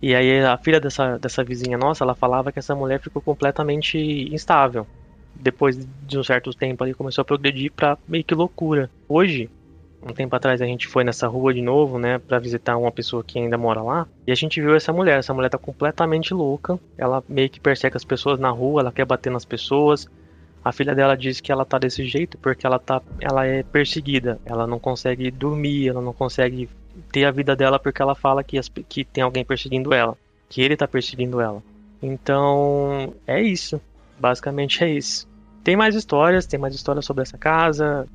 E 0.00 0.14
aí 0.14 0.40
a 0.42 0.56
filha 0.56 0.80
dessa, 0.80 1.18
dessa 1.18 1.44
vizinha 1.44 1.76
nossa, 1.76 2.02
ela 2.02 2.14
falava 2.14 2.50
que 2.50 2.58
essa 2.58 2.74
mulher 2.74 2.98
ficou 2.98 3.20
completamente 3.20 3.98
instável 4.32 4.86
depois 5.34 5.78
de 6.06 6.18
um 6.18 6.24
certo 6.24 6.50
tempo 6.54 6.82
ali 6.82 6.94
começou 6.94 7.20
a 7.20 7.24
progredir 7.26 7.72
para 7.72 7.98
meio 8.08 8.24
que 8.24 8.34
loucura. 8.34 8.88
Hoje, 9.06 9.50
um 10.04 10.12
tempo 10.12 10.36
atrás 10.36 10.60
a 10.60 10.66
gente 10.66 10.86
foi 10.86 11.02
nessa 11.02 11.26
rua 11.26 11.54
de 11.54 11.62
novo, 11.62 11.98
né, 11.98 12.18
para 12.18 12.38
visitar 12.38 12.76
uma 12.76 12.92
pessoa 12.92 13.24
que 13.24 13.38
ainda 13.38 13.56
mora 13.56 13.82
lá, 13.82 14.06
e 14.26 14.32
a 14.32 14.34
gente 14.34 14.60
viu 14.60 14.74
essa 14.74 14.92
mulher. 14.92 15.18
Essa 15.18 15.32
mulher 15.32 15.48
tá 15.48 15.58
completamente 15.58 16.34
louca. 16.34 16.78
Ela 16.98 17.22
meio 17.28 17.48
que 17.48 17.60
persegue 17.60 17.96
as 17.96 18.04
pessoas 18.04 18.38
na 18.38 18.50
rua, 18.50 18.82
ela 18.82 18.92
quer 18.92 19.04
bater 19.04 19.30
nas 19.30 19.44
pessoas. 19.44 20.06
A 20.64 20.72
filha 20.72 20.94
dela 20.94 21.16
diz 21.16 21.40
que 21.40 21.52
ela 21.52 21.64
tá 21.64 21.78
desse 21.78 22.04
jeito 22.06 22.38
porque 22.38 22.66
ela 22.66 22.78
tá, 22.78 23.02
ela 23.20 23.46
é 23.46 23.62
perseguida. 23.62 24.38
Ela 24.44 24.66
não 24.66 24.78
consegue 24.78 25.30
dormir, 25.30 25.88
ela 25.88 26.00
não 26.00 26.12
consegue 26.12 26.68
ter 27.12 27.24
a 27.24 27.30
vida 27.30 27.54
dela 27.54 27.78
porque 27.78 28.00
ela 28.00 28.14
fala 28.14 28.42
que, 28.42 28.58
as, 28.58 28.68
que 28.68 29.04
tem 29.04 29.22
alguém 29.22 29.44
perseguindo 29.44 29.92
ela, 29.92 30.16
que 30.48 30.62
ele 30.62 30.76
tá 30.76 30.86
perseguindo 30.88 31.40
ela. 31.40 31.62
Então, 32.02 33.14
é 33.26 33.42
isso. 33.42 33.80
Basicamente 34.18 34.82
é 34.84 34.90
isso. 34.90 35.28
Tem 35.62 35.76
mais 35.76 35.94
histórias, 35.94 36.46
tem 36.46 36.60
mais 36.60 36.74
histórias 36.74 37.04
sobre 37.04 37.22
essa 37.22 37.38
casa, 37.38 38.06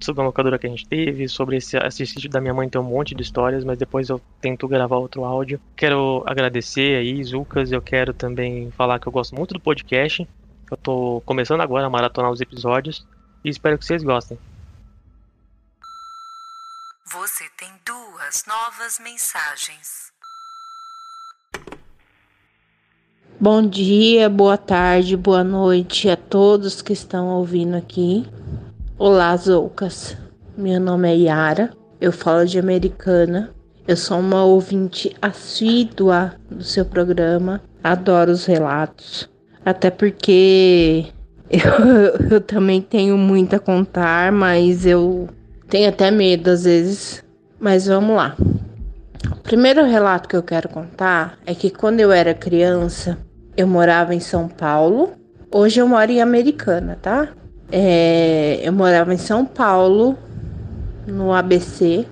sobre 0.00 0.22
a 0.22 0.24
locadora 0.24 0.58
que 0.58 0.66
a 0.66 0.70
gente 0.70 0.86
teve, 0.86 1.28
sobre 1.28 1.56
esse, 1.56 1.76
esse 1.76 2.06
sítio 2.06 2.30
da 2.30 2.40
minha 2.40 2.54
mãe 2.54 2.68
tem 2.68 2.80
um 2.80 2.84
monte 2.84 3.14
de 3.14 3.22
histórias, 3.22 3.64
mas 3.64 3.78
depois 3.78 4.08
eu 4.08 4.20
tento 4.40 4.68
gravar 4.68 4.96
outro 4.96 5.24
áudio. 5.24 5.60
Quero 5.76 6.22
agradecer 6.26 6.96
aí, 6.96 7.22
Zucas, 7.24 7.72
eu 7.72 7.82
quero 7.82 8.12
também 8.12 8.70
falar 8.72 8.98
que 8.98 9.06
eu 9.06 9.12
gosto 9.12 9.34
muito 9.34 9.54
do 9.54 9.60
podcast. 9.60 10.28
Eu 10.70 10.76
tô 10.76 11.22
começando 11.24 11.60
agora 11.60 11.86
a 11.86 11.90
maratonar 11.90 12.30
os 12.30 12.40
episódios 12.40 13.06
e 13.44 13.48
espero 13.48 13.78
que 13.78 13.84
vocês 13.84 14.02
gostem. 14.02 14.38
Você 17.10 17.44
tem 17.56 17.70
duas 17.86 18.44
novas 18.46 18.98
mensagens. 19.02 20.12
Bom 23.40 23.66
dia, 23.66 24.28
boa 24.28 24.58
tarde, 24.58 25.16
boa 25.16 25.44
noite 25.44 26.10
a 26.10 26.16
todos 26.16 26.82
que 26.82 26.92
estão 26.92 27.28
ouvindo 27.28 27.76
aqui. 27.76 28.26
Olá, 29.00 29.36
Zoucas. 29.36 30.16
Meu 30.56 30.80
nome 30.80 31.08
é 31.08 31.16
Yara, 31.16 31.70
eu 32.00 32.10
falo 32.10 32.44
de 32.44 32.58
Americana. 32.58 33.54
Eu 33.86 33.96
sou 33.96 34.18
uma 34.18 34.42
ouvinte 34.42 35.14
assídua 35.22 36.34
do 36.50 36.64
seu 36.64 36.84
programa, 36.84 37.62
adoro 37.80 38.32
os 38.32 38.44
relatos, 38.44 39.30
até 39.64 39.88
porque 39.88 41.06
eu, 41.48 42.28
eu 42.28 42.40
também 42.40 42.82
tenho 42.82 43.16
muito 43.16 43.54
a 43.54 43.60
contar, 43.60 44.32
mas 44.32 44.84
eu 44.84 45.28
tenho 45.68 45.90
até 45.90 46.10
medo 46.10 46.50
às 46.50 46.64
vezes. 46.64 47.22
Mas 47.60 47.86
vamos 47.86 48.16
lá. 48.16 48.34
O 49.30 49.36
primeiro 49.44 49.84
relato 49.84 50.28
que 50.28 50.36
eu 50.36 50.42
quero 50.42 50.68
contar 50.68 51.38
é 51.46 51.54
que 51.54 51.70
quando 51.70 52.00
eu 52.00 52.10
era 52.10 52.34
criança, 52.34 53.16
eu 53.56 53.68
morava 53.68 54.12
em 54.12 54.20
São 54.20 54.48
Paulo. 54.48 55.12
Hoje 55.52 55.80
eu 55.80 55.86
moro 55.86 56.10
em 56.10 56.20
Americana, 56.20 56.98
tá? 57.00 57.28
É, 57.70 58.60
eu 58.62 58.72
morava 58.72 59.12
em 59.12 59.18
São 59.18 59.44
Paulo, 59.44 60.16
no 61.06 61.32
ABC. 61.32 62.06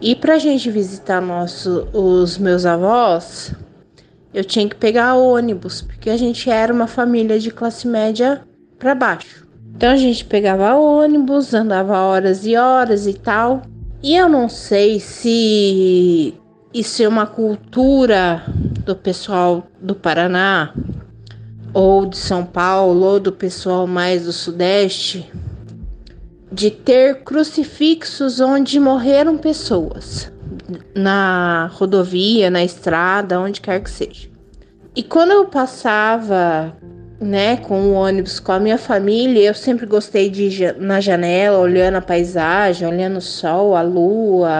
E 0.00 0.14
pra 0.14 0.38
gente 0.38 0.70
visitar 0.70 1.20
nosso, 1.20 1.88
os 1.92 2.38
meus 2.38 2.64
avós, 2.64 3.54
eu 4.32 4.44
tinha 4.44 4.68
que 4.68 4.76
pegar 4.76 5.14
ônibus, 5.14 5.82
porque 5.82 6.08
a 6.08 6.16
gente 6.16 6.48
era 6.48 6.72
uma 6.72 6.86
família 6.86 7.38
de 7.38 7.50
classe 7.50 7.86
média 7.86 8.42
para 8.78 8.94
baixo. 8.94 9.46
Então 9.74 9.90
a 9.90 9.96
gente 9.96 10.24
pegava 10.24 10.74
ônibus, 10.74 11.52
andava 11.52 11.98
horas 11.98 12.46
e 12.46 12.56
horas 12.56 13.06
e 13.06 13.14
tal. 13.14 13.62
E 14.02 14.16
eu 14.16 14.28
não 14.28 14.48
sei 14.48 15.00
se 15.00 16.34
isso 16.72 17.02
é 17.02 17.08
uma 17.08 17.26
cultura 17.26 18.42
do 18.84 18.94
pessoal 18.96 19.66
do 19.80 19.94
Paraná 19.94 20.72
ou 21.72 22.06
de 22.06 22.16
São 22.16 22.44
Paulo 22.44 23.04
ou 23.04 23.20
do 23.20 23.32
pessoal 23.32 23.86
mais 23.86 24.24
do 24.24 24.32
Sudeste 24.32 25.30
de 26.52 26.70
ter 26.70 27.22
crucifixos 27.22 28.40
onde 28.40 28.80
morreram 28.80 29.38
pessoas 29.38 30.32
na 30.94 31.70
rodovia, 31.72 32.50
na 32.50 32.64
estrada, 32.64 33.38
onde 33.38 33.60
quer 33.60 33.80
que 33.80 33.90
seja. 33.90 34.28
E 34.96 35.02
quando 35.02 35.30
eu 35.30 35.44
passava, 35.44 36.76
né, 37.20 37.56
com 37.58 37.80
o 37.80 37.92
ônibus 37.92 38.40
com 38.40 38.50
a 38.50 38.58
minha 38.58 38.78
família, 38.78 39.46
eu 39.46 39.54
sempre 39.54 39.86
gostei 39.86 40.28
de 40.28 40.44
ir 40.44 40.76
na 40.80 41.00
janela, 41.00 41.58
olhando 41.58 41.96
a 41.96 42.02
paisagem, 42.02 42.88
olhando 42.88 43.18
o 43.18 43.22
sol, 43.22 43.76
a 43.76 43.82
lua, 43.82 44.50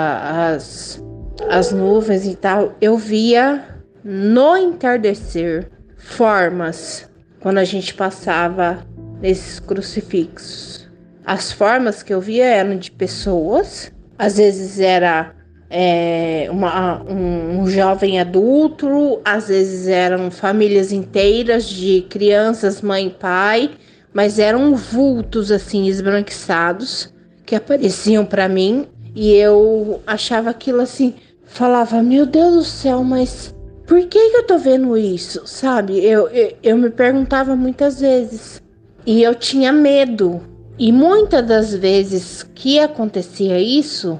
as 0.53 1.03
as 1.49 1.73
nuvens 1.73 2.27
e 2.27 2.35
tal. 2.37 2.75
Eu 2.81 2.97
via 2.97 3.65
no 4.05 4.57
entardecer 4.57 5.71
formas 6.13 7.09
quando 7.41 7.59
a 7.59 7.65
gente 7.65 7.95
passava 7.95 8.87
nesses 9.21 9.59
crucifixos. 9.61 10.89
As 11.25 11.53
formas 11.53 12.03
que 12.03 12.13
eu 12.13 12.21
via 12.21 12.47
eram 12.47 12.77
de 12.77 12.91
pessoas, 12.91 13.93
às 14.19 14.37
vezes 14.37 14.81
era 14.81 15.35
é, 15.71 16.49
uma, 16.51 17.03
um, 17.03 17.61
um, 17.61 17.67
jovem 17.67 18.19
adulto, 18.19 19.21
às 19.25 19.49
vezes 19.49 19.87
eram 19.87 20.31
famílias 20.31 20.91
inteiras 20.91 21.67
de 21.67 22.05
crianças, 22.11 22.83
mãe 22.83 23.07
e 23.07 23.11
pai, 23.11 23.71
mas 24.13 24.39
eram 24.39 24.75
vultos 24.75 25.53
assim 25.53 25.87
esbranquiçados 25.87 27.15
que 27.47 27.55
apareciam 27.55 28.27
para 28.27 28.49
mim 28.49 28.89
e 29.15 29.33
eu 29.33 30.03
achava 30.07 30.51
aquilo 30.51 30.81
assim, 30.81 31.15
falava, 31.45 32.03
meu 32.03 32.27
Deus 32.27 32.55
do 32.55 32.65
céu, 32.65 33.05
mas 33.05 33.55
por 33.91 34.07
que, 34.07 34.31
que 34.31 34.37
eu 34.37 34.45
tô 34.45 34.57
vendo 34.57 34.97
isso? 34.97 35.43
Sabe? 35.47 35.99
Eu, 35.99 36.29
eu, 36.29 36.57
eu 36.63 36.79
me 36.79 36.91
perguntava 36.91 37.57
muitas 37.57 37.99
vezes 37.99 38.63
e 39.05 39.21
eu 39.21 39.35
tinha 39.35 39.73
medo. 39.73 40.41
E 40.79 40.93
muitas 40.93 41.45
das 41.45 41.75
vezes 41.75 42.49
que 42.55 42.79
acontecia 42.79 43.59
isso, 43.59 44.17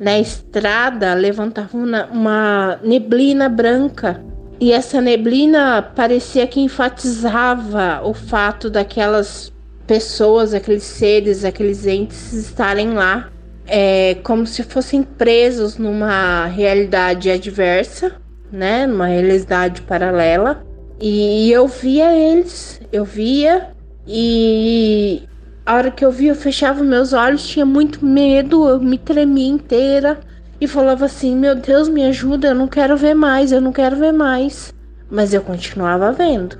na 0.00 0.18
estrada 0.18 1.12
levantava 1.12 1.76
uma, 1.76 2.06
uma 2.06 2.80
neblina 2.82 3.50
branca. 3.50 4.24
E 4.58 4.72
essa 4.72 4.98
neblina 4.98 5.82
parecia 5.82 6.46
que 6.46 6.60
enfatizava 6.60 8.00
o 8.02 8.14
fato 8.14 8.70
daquelas 8.70 9.52
pessoas, 9.86 10.54
aqueles 10.54 10.84
seres, 10.84 11.44
aqueles 11.44 11.86
entes 11.86 12.32
estarem 12.32 12.94
lá, 12.94 13.30
é, 13.66 14.16
como 14.22 14.46
se 14.46 14.62
fossem 14.62 15.02
presos 15.02 15.76
numa 15.76 16.46
realidade 16.46 17.30
adversa, 17.30 18.24
né, 18.50 18.86
numa 18.86 19.06
realidade 19.06 19.82
paralela. 19.82 20.64
E 21.00 21.50
eu 21.52 21.66
via 21.68 22.14
eles, 22.16 22.80
eu 22.92 23.04
via, 23.04 23.68
e 24.06 25.22
a 25.66 25.74
hora 25.74 25.90
que 25.90 26.04
eu 26.04 26.12
vi, 26.12 26.28
eu 26.28 26.34
fechava 26.34 26.84
meus 26.84 27.12
olhos, 27.12 27.46
tinha 27.46 27.66
muito 27.66 28.04
medo, 28.04 28.68
eu 28.68 28.80
me 28.80 28.96
tremia 28.96 29.48
inteira 29.48 30.20
e 30.60 30.68
falava 30.68 31.04
assim: 31.04 31.34
Meu 31.34 31.56
Deus, 31.56 31.88
me 31.88 32.04
ajuda, 32.04 32.48
eu 32.48 32.54
não 32.54 32.68
quero 32.68 32.96
ver 32.96 33.14
mais, 33.14 33.50
eu 33.50 33.60
não 33.60 33.72
quero 33.72 33.96
ver 33.96 34.12
mais. 34.12 34.72
Mas 35.10 35.34
eu 35.34 35.42
continuava 35.42 36.12
vendo. 36.12 36.56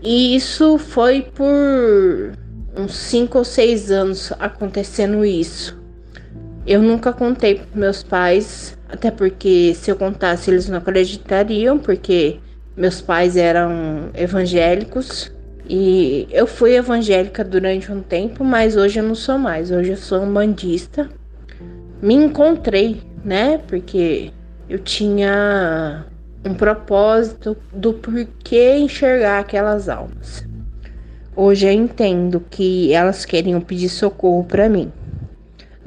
E 0.00 0.36
isso 0.36 0.78
foi 0.78 1.22
por 1.22 2.32
uns 2.76 2.96
5 2.96 3.38
ou 3.38 3.44
6 3.44 3.90
anos 3.90 4.32
acontecendo 4.38 5.24
isso. 5.24 5.76
Eu 6.64 6.80
nunca 6.80 7.12
contei 7.12 7.56
para 7.56 7.80
meus 7.80 8.02
pais, 8.04 8.77
até 8.88 9.10
porque 9.10 9.74
se 9.74 9.90
eu 9.90 9.96
contasse 9.96 10.50
eles 10.50 10.68
não 10.68 10.78
acreditariam, 10.78 11.78
porque 11.78 12.40
meus 12.76 13.00
pais 13.00 13.36
eram 13.36 14.10
evangélicos. 14.14 15.32
E 15.68 16.26
eu 16.30 16.46
fui 16.46 16.74
evangélica 16.74 17.44
durante 17.44 17.92
um 17.92 18.00
tempo, 18.00 18.42
mas 18.42 18.74
hoje 18.74 19.00
eu 19.00 19.04
não 19.04 19.14
sou 19.14 19.36
mais. 19.36 19.70
Hoje 19.70 19.90
eu 19.90 19.96
sou 19.96 20.22
um 20.22 20.32
bandista. 20.32 21.10
Me 22.00 22.14
encontrei, 22.14 23.02
né? 23.22 23.58
Porque 23.68 24.30
eu 24.68 24.78
tinha 24.78 26.06
um 26.42 26.54
propósito 26.54 27.54
do 27.72 27.92
porquê 27.92 28.76
enxergar 28.76 29.40
aquelas 29.40 29.88
almas. 29.90 30.46
Hoje 31.36 31.66
eu 31.66 31.72
entendo 31.72 32.42
que 32.48 32.92
elas 32.92 33.24
queriam 33.24 33.60
pedir 33.60 33.90
socorro 33.90 34.44
para 34.44 34.68
mim. 34.68 34.90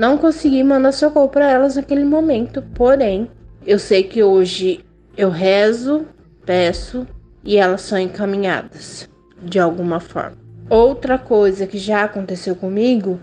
Não 0.01 0.17
consegui 0.17 0.63
mandar 0.63 0.93
socorro 0.93 1.29
para 1.29 1.47
elas 1.47 1.75
naquele 1.75 2.03
momento, 2.03 2.59
porém, 2.73 3.29
eu 3.67 3.77
sei 3.77 4.01
que 4.01 4.23
hoje 4.23 4.79
eu 5.15 5.29
rezo, 5.29 6.07
peço 6.43 7.05
e 7.43 7.55
elas 7.55 7.81
são 7.81 7.99
encaminhadas 7.99 9.07
de 9.43 9.59
alguma 9.59 9.99
forma. 9.99 10.37
Outra 10.67 11.19
coisa 11.19 11.67
que 11.67 11.77
já 11.77 12.03
aconteceu 12.03 12.55
comigo 12.55 13.19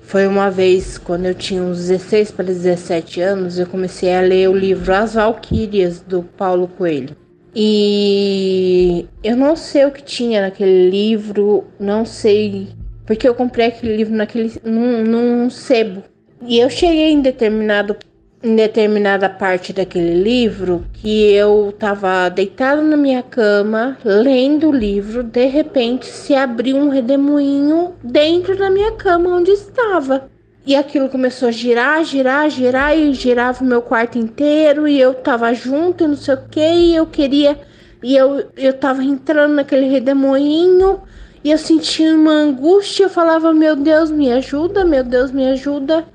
foi 0.00 0.26
uma 0.26 0.50
vez, 0.50 0.96
quando 0.96 1.26
eu 1.26 1.34
tinha 1.34 1.62
uns 1.62 1.76
16 1.76 2.30
para 2.30 2.46
17 2.46 3.20
anos, 3.20 3.58
eu 3.58 3.66
comecei 3.66 4.16
a 4.16 4.22
ler 4.22 4.48
o 4.48 4.56
livro 4.56 4.94
As 4.94 5.12
Valquírias, 5.12 6.00
do 6.00 6.22
Paulo 6.22 6.68
Coelho. 6.68 7.14
E 7.54 9.06
eu 9.22 9.36
não 9.36 9.54
sei 9.54 9.84
o 9.84 9.90
que 9.90 10.02
tinha 10.02 10.40
naquele 10.40 10.88
livro, 10.88 11.64
não 11.78 12.06
sei. 12.06 12.77
Porque 13.08 13.26
eu 13.26 13.34
comprei 13.34 13.68
aquele 13.68 13.96
livro 13.96 14.14
naquele, 14.14 14.52
num, 14.62 15.02
num 15.02 15.48
sebo. 15.48 16.04
E 16.42 16.58
eu 16.58 16.68
cheguei 16.68 17.10
em 17.10 17.22
determinado 17.22 17.96
em 18.42 18.54
determinada 18.54 19.28
parte 19.30 19.72
daquele 19.72 20.22
livro 20.22 20.84
que 20.92 21.32
eu 21.32 21.70
estava 21.70 22.28
deitado 22.28 22.82
na 22.82 22.96
minha 22.96 23.22
cama, 23.22 23.96
lendo 24.04 24.68
o 24.68 24.72
livro, 24.72 25.24
de 25.24 25.46
repente 25.46 26.06
se 26.06 26.34
abriu 26.34 26.76
um 26.76 26.88
redemoinho 26.88 27.94
dentro 28.04 28.56
da 28.56 28.70
minha 28.70 28.92
cama 28.92 29.30
onde 29.30 29.50
estava. 29.50 30.30
E 30.64 30.76
aquilo 30.76 31.08
começou 31.08 31.48
a 31.48 31.50
girar, 31.50 32.04
girar, 32.04 32.48
girar 32.48 32.96
e 32.96 33.12
girava 33.14 33.64
o 33.64 33.66
meu 33.66 33.80
quarto 33.82 34.18
inteiro 34.18 34.86
e 34.86 35.00
eu 35.00 35.14
tava 35.14 35.52
junto 35.54 36.06
não 36.06 36.14
sei 36.14 36.34
o 36.34 36.48
que, 36.48 36.60
e 36.60 36.94
eu 36.94 37.06
queria 37.06 37.58
e 38.02 38.14
eu 38.14 38.50
eu 38.56 38.74
tava 38.74 39.02
entrando 39.02 39.54
naquele 39.54 39.88
redemoinho 39.88 41.00
e 41.48 41.50
eu 41.50 41.56
sentia 41.56 42.14
uma 42.14 42.34
angústia, 42.34 43.04
eu 43.04 43.08
falava: 43.08 43.54
"Meu 43.54 43.74
Deus, 43.74 44.10
me 44.10 44.30
ajuda, 44.30 44.84
meu 44.84 45.02
Deus, 45.02 45.30
me 45.30 45.48
ajuda". 45.48 46.06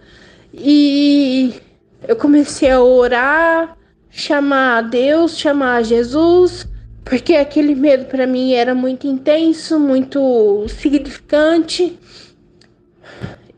E 0.54 1.56
eu 2.08 2.16
comecei 2.16 2.70
a 2.70 2.80
orar, 2.80 3.76
chamar 4.12 4.78
a 4.78 4.82
Deus, 4.82 5.36
chamar 5.36 5.78
a 5.78 5.82
Jesus, 5.82 6.68
porque 7.04 7.34
aquele 7.34 7.74
medo 7.74 8.06
para 8.06 8.28
mim 8.28 8.54
era 8.54 8.76
muito 8.76 9.08
intenso, 9.08 9.80
muito 9.80 10.68
significante. 10.70 11.98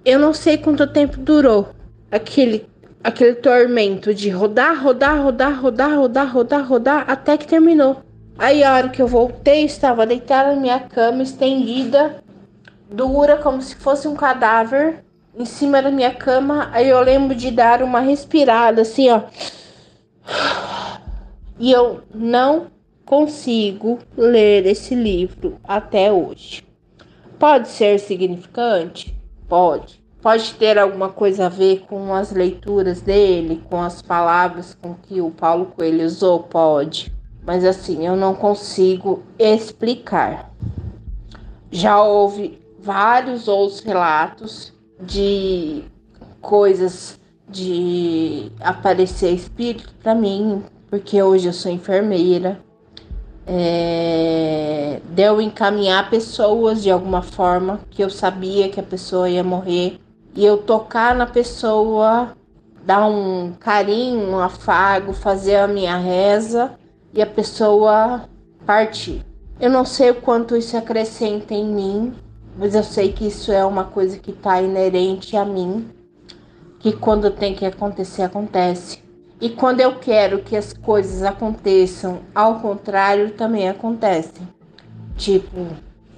Eu 0.06 0.18
não 0.18 0.34
sei 0.34 0.58
quanto 0.58 0.88
tempo 0.88 1.18
durou 1.18 1.76
aquele 2.10 2.66
aquele 3.04 3.36
tormento 3.36 4.14
de 4.14 4.30
rodar, 4.30 4.82
rodar, 4.82 5.22
rodar, 5.22 5.62
rodar, 5.62 5.94
rodar, 5.98 6.34
rodar, 6.34 6.68
rodar 6.68 7.06
até 7.10 7.38
que 7.38 7.46
terminou. 7.46 8.02
Aí 8.38 8.64
a 8.64 8.74
hora 8.74 8.90
que 8.90 9.02
eu 9.02 9.08
voltei, 9.08 9.64
estava 9.64 10.06
deitada 10.06 10.54
na 10.54 10.62
minha 10.62 10.80
cama, 10.80 11.24
estendida, 11.24 12.22
dura 12.90 13.38
como 13.38 13.62
se 13.62 13.76
fosse 13.76 14.08
um 14.08 14.16
cadáver, 14.16 15.06
em 15.38 15.46
cima 15.46 15.82
da 15.82 15.90
minha 15.90 16.14
cama. 16.14 16.70
Aí 16.74 16.90
eu 16.90 17.00
lembro 17.00 17.34
de 17.34 17.50
dar 17.50 17.82
uma 17.82 18.02
respirada 18.02 18.82
assim, 18.82 19.10
ó. 19.10 19.22
E 21.58 21.72
eu 21.72 22.02
não 22.14 22.68
consigo 23.06 24.00
ler 24.18 24.66
esse 24.66 24.94
livro 24.96 25.58
até 25.64 26.12
hoje. 26.12 26.66
Pode 27.40 27.70
ser 27.70 28.00
significante? 28.00 29.16
Pode. 29.48 30.04
Pode 30.22 30.56
ter 30.56 30.78
alguma 30.78 31.08
coisa 31.08 31.46
a 31.46 31.50
ver 31.50 31.86
com 31.88 32.14
as 32.14 32.32
leituras 32.32 33.00
dele, 33.00 33.62
com 33.70 33.82
as 33.82 34.02
palavras 34.02 34.76
com 34.82 34.94
que 34.96 35.22
o 35.22 35.32
Paulo 35.32 35.68
Coelho 35.68 36.06
usou? 36.06 36.40
Pode. 36.40 37.15
Mas 37.46 37.64
assim, 37.64 38.06
eu 38.06 38.16
não 38.16 38.34
consigo 38.34 39.24
explicar. 39.38 40.52
Já 41.70 42.02
houve 42.02 42.60
vários 42.80 43.48
outros 43.48 43.82
relatos 43.82 44.74
de 45.00 45.84
coisas 46.42 47.20
de 47.48 48.52
aparecer 48.60 49.32
espírito 49.32 49.94
para 50.02 50.16
mim, 50.16 50.64
porque 50.90 51.22
hoje 51.22 51.48
eu 51.48 51.54
sou 51.54 51.72
enfermeira. 51.72 52.60
É, 53.48 55.00
deu 55.10 55.40
encaminhar 55.40 56.10
pessoas 56.10 56.82
de 56.82 56.90
alguma 56.90 57.22
forma 57.22 57.80
que 57.92 58.04
eu 58.04 58.10
sabia 58.10 58.70
que 58.70 58.80
a 58.80 58.84
pessoa 58.84 59.30
ia 59.30 59.44
morrer 59.44 60.00
e 60.34 60.44
eu 60.44 60.58
tocar 60.58 61.14
na 61.14 61.28
pessoa, 61.28 62.36
dar 62.84 63.06
um 63.06 63.54
carinho, 63.60 64.32
um 64.32 64.40
afago, 64.40 65.14
fazer 65.14 65.58
a 65.58 65.68
minha 65.68 65.96
reza 65.96 66.72
e 67.16 67.22
a 67.22 67.26
pessoa 67.26 68.30
partir. 68.66 69.26
Eu 69.60 69.70
não 69.70 69.86
sei 69.86 70.12
o 70.12 70.16
quanto 70.16 70.58
isso 70.58 70.76
acrescenta 70.76 71.54
em 71.54 71.66
mim, 71.66 72.14
mas 72.58 72.76
eu 72.76 72.84
sei 72.84 73.14
que 73.14 73.26
isso 73.26 73.52
é 73.54 73.64
uma 73.64 73.86
coisa 73.86 74.20
que 74.20 74.32
está 74.32 74.62
inerente 74.62 75.38
a 75.38 75.46
mim, 75.46 75.88
que 76.80 76.92
quando 76.92 77.32
tem 77.32 77.56
que 77.56 77.66
acontecer, 77.66 78.24
acontece. 78.24 79.00
E 79.40 79.50
quando 79.50 79.80
eu 79.80 79.96
quero 79.96 80.40
que 80.40 80.58
as 80.58 80.74
coisas 80.74 81.24
aconteçam, 81.24 82.20
ao 82.34 82.60
contrário, 82.60 83.32
também 83.32 83.70
acontecem. 83.70 84.48
Tipo, 85.18 85.68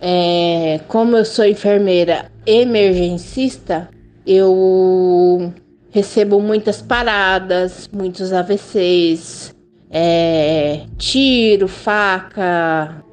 é, 0.02 0.82
como 0.88 1.16
eu 1.16 1.26
sou 1.26 1.46
enfermeira 1.46 2.32
emergencista, 2.46 3.90
eu 4.26 5.54
recebo 5.92 6.40
muitas 6.40 6.82
paradas, 6.82 7.90
muitos 7.92 8.34
AVCs, 8.34 9.56
é, 9.90 10.86
tiro, 10.98 11.68
faca, 11.68 13.04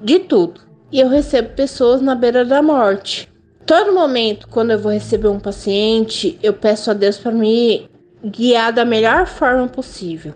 de 0.00 0.18
tudo 0.20 0.70
e 0.92 1.00
eu 1.00 1.08
recebo 1.08 1.50
pessoas 1.50 2.00
na 2.00 2.14
beira 2.14 2.44
da 2.44 2.62
morte. 2.62 3.28
Todo 3.64 3.92
momento, 3.92 4.48
quando 4.48 4.72
eu 4.72 4.78
vou 4.78 4.90
receber 4.90 5.28
um 5.28 5.38
paciente, 5.38 6.38
eu 6.42 6.52
peço 6.52 6.90
a 6.90 6.94
Deus 6.94 7.16
para 7.18 7.30
me 7.30 7.88
guiar 8.24 8.72
da 8.72 8.84
melhor 8.84 9.26
forma 9.26 9.68
possível, 9.68 10.34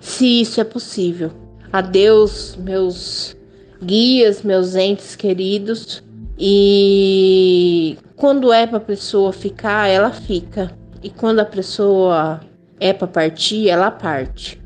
se 0.00 0.42
isso 0.42 0.60
é 0.60 0.64
possível. 0.64 1.32
A 1.72 1.80
Deus, 1.80 2.56
meus 2.56 3.36
guias, 3.82 4.42
meus 4.42 4.74
entes 4.74 5.16
queridos, 5.16 6.02
E 6.40 7.98
quando 8.14 8.52
é 8.52 8.64
para 8.64 8.78
a 8.78 8.80
pessoa 8.80 9.32
ficar, 9.32 9.88
ela 9.88 10.10
fica. 10.12 10.70
E 11.02 11.10
quando 11.10 11.40
a 11.40 11.44
pessoa 11.44 12.40
é 12.78 12.92
para 12.92 13.08
partir, 13.08 13.68
ela 13.68 13.90
parte. 13.90 14.60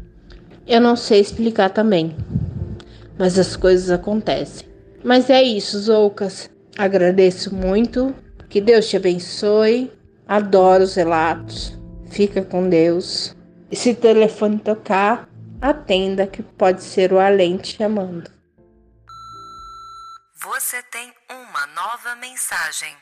Eu 0.66 0.81
não 0.81 0.94
sei 0.94 1.20
explicar 1.20 1.70
também, 1.70 2.16
mas 3.18 3.38
as 3.38 3.57
coisas 3.57 3.90
acontecem. 3.90 4.68
Mas 5.03 5.29
é 5.29 5.42
isso, 5.42 5.79
Zoucas. 5.79 6.48
Agradeço 6.79 7.55
muito. 7.55 8.14
Que 8.48 8.61
Deus 8.61 8.88
te 8.88 8.96
abençoe. 8.96 9.92
Adoro 10.27 10.85
os 10.85 10.94
relatos. 10.94 11.77
Fica 12.07 12.42
com 12.42 12.68
Deus. 12.68 13.35
E 13.70 13.77
se 13.77 13.90
o 13.90 13.96
telefone 13.96 14.59
tocar, 14.59 15.29
atenda 15.61 16.27
que 16.27 16.42
pode 16.42 16.83
ser 16.83 17.12
o 17.12 17.18
além 17.18 17.57
te 17.57 17.77
chamando. 17.77 18.31
Você 20.44 20.83
tem 20.90 21.12
uma 21.29 21.66
nova 21.75 22.14
mensagem. 22.20 22.94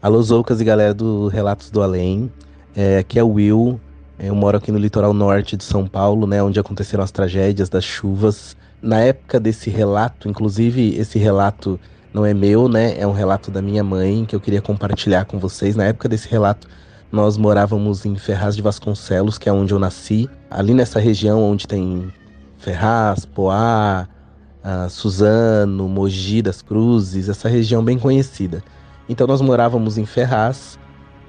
Alô, 0.00 0.22
Zoucas 0.22 0.60
e 0.60 0.64
galera 0.64 0.94
do 0.94 1.26
Relatos 1.28 1.70
do 1.70 1.82
Além. 1.82 2.32
É, 2.78 2.98
aqui 2.98 3.18
é 3.18 3.24
o 3.24 3.30
Will. 3.30 3.80
Eu 4.18 4.34
moro 4.34 4.58
aqui 4.58 4.70
no 4.70 4.78
litoral 4.78 5.14
norte 5.14 5.56
de 5.56 5.64
São 5.64 5.86
Paulo, 5.86 6.26
né, 6.26 6.42
onde 6.42 6.60
aconteceram 6.60 7.02
as 7.02 7.10
tragédias 7.10 7.70
das 7.70 7.84
chuvas. 7.84 8.54
Na 8.82 9.00
época 9.00 9.40
desse 9.40 9.70
relato, 9.70 10.28
inclusive 10.28 10.94
esse 10.94 11.18
relato 11.18 11.80
não 12.12 12.26
é 12.26 12.34
meu, 12.34 12.68
né, 12.68 12.98
é 12.98 13.06
um 13.06 13.12
relato 13.12 13.50
da 13.50 13.62
minha 13.62 13.82
mãe 13.82 14.26
que 14.26 14.36
eu 14.36 14.40
queria 14.40 14.60
compartilhar 14.60 15.24
com 15.24 15.38
vocês. 15.38 15.74
Na 15.74 15.84
época 15.84 16.06
desse 16.06 16.28
relato, 16.28 16.68
nós 17.10 17.38
morávamos 17.38 18.04
em 18.04 18.14
Ferraz 18.16 18.54
de 18.54 18.60
Vasconcelos, 18.60 19.38
que 19.38 19.48
é 19.48 19.52
onde 19.52 19.72
eu 19.72 19.78
nasci. 19.78 20.28
Ali 20.50 20.74
nessa 20.74 21.00
região 21.00 21.42
onde 21.42 21.66
tem 21.66 22.12
Ferraz, 22.58 23.24
Poá, 23.24 24.06
Suzano, 24.90 25.88
Mogi 25.88 26.42
das 26.42 26.60
Cruzes, 26.60 27.30
essa 27.30 27.48
região 27.48 27.82
bem 27.82 27.98
conhecida. 27.98 28.62
Então 29.08 29.26
nós 29.26 29.40
morávamos 29.40 29.96
em 29.96 30.04
Ferraz 30.04 30.78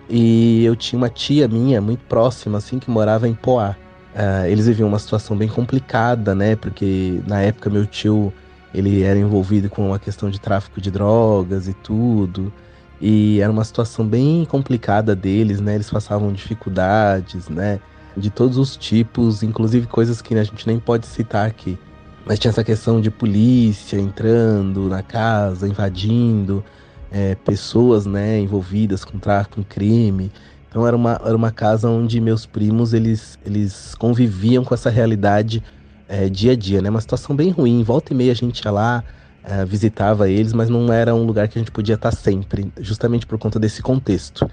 e 0.10 0.64
eu 0.64 0.76
tinha 0.76 0.98
uma 0.98 1.10
tia 1.10 1.48
minha 1.48 1.82
muito 1.82 2.04
próxima, 2.06 2.58
assim, 2.58 2.80
que 2.80 2.90
morava 2.90 3.28
em 3.28 3.34
Poá. 3.34 3.76
Uh, 4.16 4.48
eles 4.48 4.66
viviam 4.66 4.88
uma 4.88 5.00
situação 5.00 5.38
bem 5.38 5.48
complicada, 5.48 6.34
né? 6.34 6.56
Porque 6.56 7.22
na 7.28 7.42
época 7.42 7.70
meu 7.70 7.86
tio 7.86 8.34
ele 8.74 9.04
era 9.04 9.18
envolvido 9.18 9.70
com 9.70 9.88
uma 9.88 10.00
questão 10.00 10.30
de 10.30 10.40
tráfico 10.40 10.82
de 10.82 10.90
drogas 10.90 11.68
e 11.68 11.74
tudo. 11.74 12.52
E 13.00 13.40
era 13.42 13.52
uma 13.52 13.64
situação 13.64 14.08
bem 14.08 14.46
complicada 14.46 15.16
deles, 15.16 15.60
né? 15.60 15.76
Eles 15.76 15.90
passavam 15.90 16.32
dificuldades, 16.34 17.48
né? 17.48 17.80
De 18.16 18.30
todos 18.30 18.58
os 18.58 18.76
tipos, 18.76 19.44
inclusive 19.44 19.86
coisas 19.86 20.22
que 20.22 20.34
a 20.34 20.44
gente 20.44 20.66
nem 20.66 20.80
pode 20.80 21.06
citar 21.06 21.48
aqui. 21.48 21.78
Mas 22.26 22.40
tinha 22.40 22.50
essa 22.50 22.64
questão 22.64 23.00
de 23.00 23.12
polícia 23.12 23.98
entrando 23.98 24.90
na 24.90 25.04
casa, 25.04 25.68
invadindo, 25.68 26.64
é, 27.12 27.36
pessoas 27.36 28.06
né, 28.06 28.40
envolvidas 28.40 29.04
com 29.04 29.18
tráfico, 29.20 29.56
com 29.56 29.64
crime. 29.64 30.32
Então 30.70 30.86
era 30.86 30.96
uma, 30.96 31.20
era 31.24 31.36
uma 31.36 31.52
casa 31.52 31.90
onde 31.90 32.20
meus 32.20 32.46
primos 32.46 32.94
eles, 32.94 33.40
eles 33.46 33.96
conviviam 33.96 34.64
com 34.64 34.74
essa 34.74 34.90
realidade 34.90 35.64
é, 36.08 36.30
dia 36.30 36.54
a 36.54 36.56
dia, 36.56 36.82
né? 36.82 36.90
Uma 36.90 37.02
situação 37.02 37.36
bem 37.36 37.50
ruim. 37.50 37.84
Volta 37.84 38.14
e 38.14 38.16
meia 38.16 38.32
a 38.32 38.36
gente 38.36 38.60
ia 38.64 38.72
lá, 38.72 39.04
é, 39.44 39.66
visitava 39.66 40.30
eles, 40.30 40.54
mas 40.54 40.70
não 40.70 40.92
era 40.92 41.16
um 41.16 41.24
lugar 41.24 41.48
que 41.48 41.58
a 41.58 41.62
gente 41.62 41.72
podia 41.72 41.96
estar 41.96 42.12
sempre, 42.12 42.72
justamente 42.80 43.26
por 43.26 43.38
conta 43.38 43.60
desse 43.60 43.82
contexto. 43.82 44.50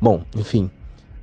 Bom, 0.00 0.22
enfim, 0.36 0.70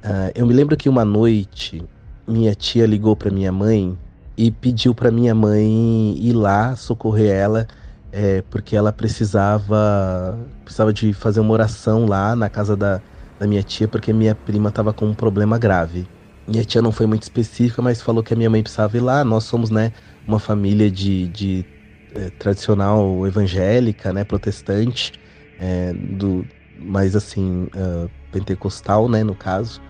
uh, 0.04 0.32
eu 0.34 0.46
me 0.46 0.54
lembro 0.54 0.76
que 0.76 0.90
uma 0.90 1.06
noite 1.06 1.84
minha 2.28 2.56
tia 2.56 2.86
ligou 2.86 3.16
para 3.16 3.30
minha 3.30 3.52
mãe 3.52 3.98
e 4.38 4.50
pediu 4.50 4.96
para 4.96 5.12
minha 5.12 5.36
mãe 5.36 6.16
ir 6.18 6.34
lá 6.34 6.76
socorrer 6.76 7.32
ela, 7.32 7.68
é, 8.12 8.42
porque 8.44 8.76
ela 8.76 8.92
precisava 8.92 10.38
precisava 10.64 10.94
de 10.94 11.14
fazer 11.14 11.40
uma 11.40 11.54
oração 11.54 12.06
lá 12.06 12.36
na 12.36 12.50
casa 12.50 12.76
da, 12.76 13.02
da 13.40 13.48
minha 13.48 13.64
tia, 13.64 13.88
porque 13.88 14.14
minha 14.14 14.36
prima 14.36 14.70
estava 14.70 14.94
com 14.94 15.06
um 15.08 15.14
problema 15.16 15.58
grave. 15.58 16.08
Minha 16.48 16.66
tia 16.66 16.82
não 16.82 16.92
foi 16.92 17.06
muito 17.06 17.24
específica, 17.24 17.82
mas 17.82 18.02
falou 18.02 18.24
que 18.24 18.34
a 18.34 18.38
minha 18.38 18.50
mãe 18.50 18.62
precisava 18.64 18.98
ir 18.98 19.02
lá. 19.02 19.24
Nós 19.24 19.46
somos, 19.46 19.70
né, 19.70 19.92
uma 20.28 20.40
família 20.40 20.92
de, 20.92 21.28
de 21.30 21.66
é, 22.14 22.30
tradicional 22.32 23.26
evangélica, 23.28 24.12
né, 24.14 24.24
protestante, 24.24 25.14
é, 25.58 25.94
do, 25.94 26.48
mais 26.76 27.16
assim, 27.16 27.64
uh, 27.76 28.10
pentecostal, 28.32 29.08
né, 29.10 29.24
no 29.24 29.36
caso. 29.36 29.82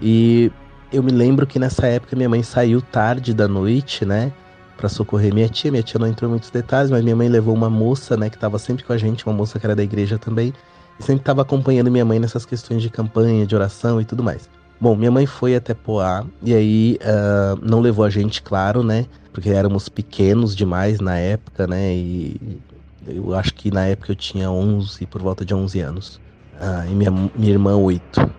E 0.00 0.52
eu 0.90 1.02
me 1.02 1.12
lembro 1.12 1.46
que 1.46 1.58
nessa 1.58 1.86
época 1.86 2.16
minha 2.16 2.28
mãe 2.28 2.42
saiu 2.42 2.80
tarde 2.80 3.34
da 3.34 3.48
noite, 3.48 4.04
né, 4.04 4.32
para 4.78 4.88
socorrer 4.88 5.34
minha 5.34 5.48
tia. 5.48 5.70
Minha 5.70 5.82
tia 5.82 5.98
não 5.98 6.06
entrou 6.06 6.28
em 6.28 6.32
muitos 6.32 6.48
detalhes, 6.48 6.90
mas 6.90 7.02
minha 7.02 7.16
mãe 7.16 7.28
levou 7.28 7.54
uma 7.54 7.68
moça, 7.68 8.16
né, 8.16 8.30
que 8.30 8.36
estava 8.36 8.58
sempre 8.58 8.84
com 8.84 8.92
a 8.92 8.96
gente, 8.96 9.26
uma 9.26 9.34
moça 9.34 9.58
que 9.58 9.66
era 9.66 9.76
da 9.76 9.82
igreja 9.82 10.16
também, 10.16 10.54
e 10.98 11.02
sempre 11.02 11.20
estava 11.20 11.42
acompanhando 11.42 11.90
minha 11.90 12.04
mãe 12.04 12.18
nessas 12.18 12.46
questões 12.46 12.80
de 12.80 12.88
campanha, 12.88 13.44
de 13.44 13.54
oração 13.54 14.00
e 14.00 14.04
tudo 14.04 14.22
mais. 14.22 14.48
Bom, 14.80 14.94
minha 14.94 15.10
mãe 15.10 15.26
foi 15.26 15.56
até 15.56 15.74
Poá 15.74 16.24
e 16.40 16.54
aí 16.54 16.98
uh, 17.02 17.58
não 17.60 17.80
levou 17.80 18.04
a 18.04 18.10
gente, 18.10 18.40
claro, 18.40 18.84
né? 18.84 19.06
Porque 19.32 19.50
éramos 19.50 19.88
pequenos 19.88 20.54
demais 20.54 21.00
na 21.00 21.18
época, 21.18 21.66
né? 21.66 21.94
E 21.94 22.60
eu 23.08 23.34
acho 23.34 23.54
que 23.54 23.72
na 23.72 23.86
época 23.86 24.12
eu 24.12 24.16
tinha 24.16 24.48
11, 24.48 25.04
por 25.06 25.20
volta 25.20 25.44
de 25.44 25.52
11 25.52 25.80
anos. 25.80 26.20
Uh, 26.60 26.90
e 26.90 26.94
minha, 26.94 27.10
minha 27.10 27.50
irmã, 27.50 27.76
8. 27.76 28.30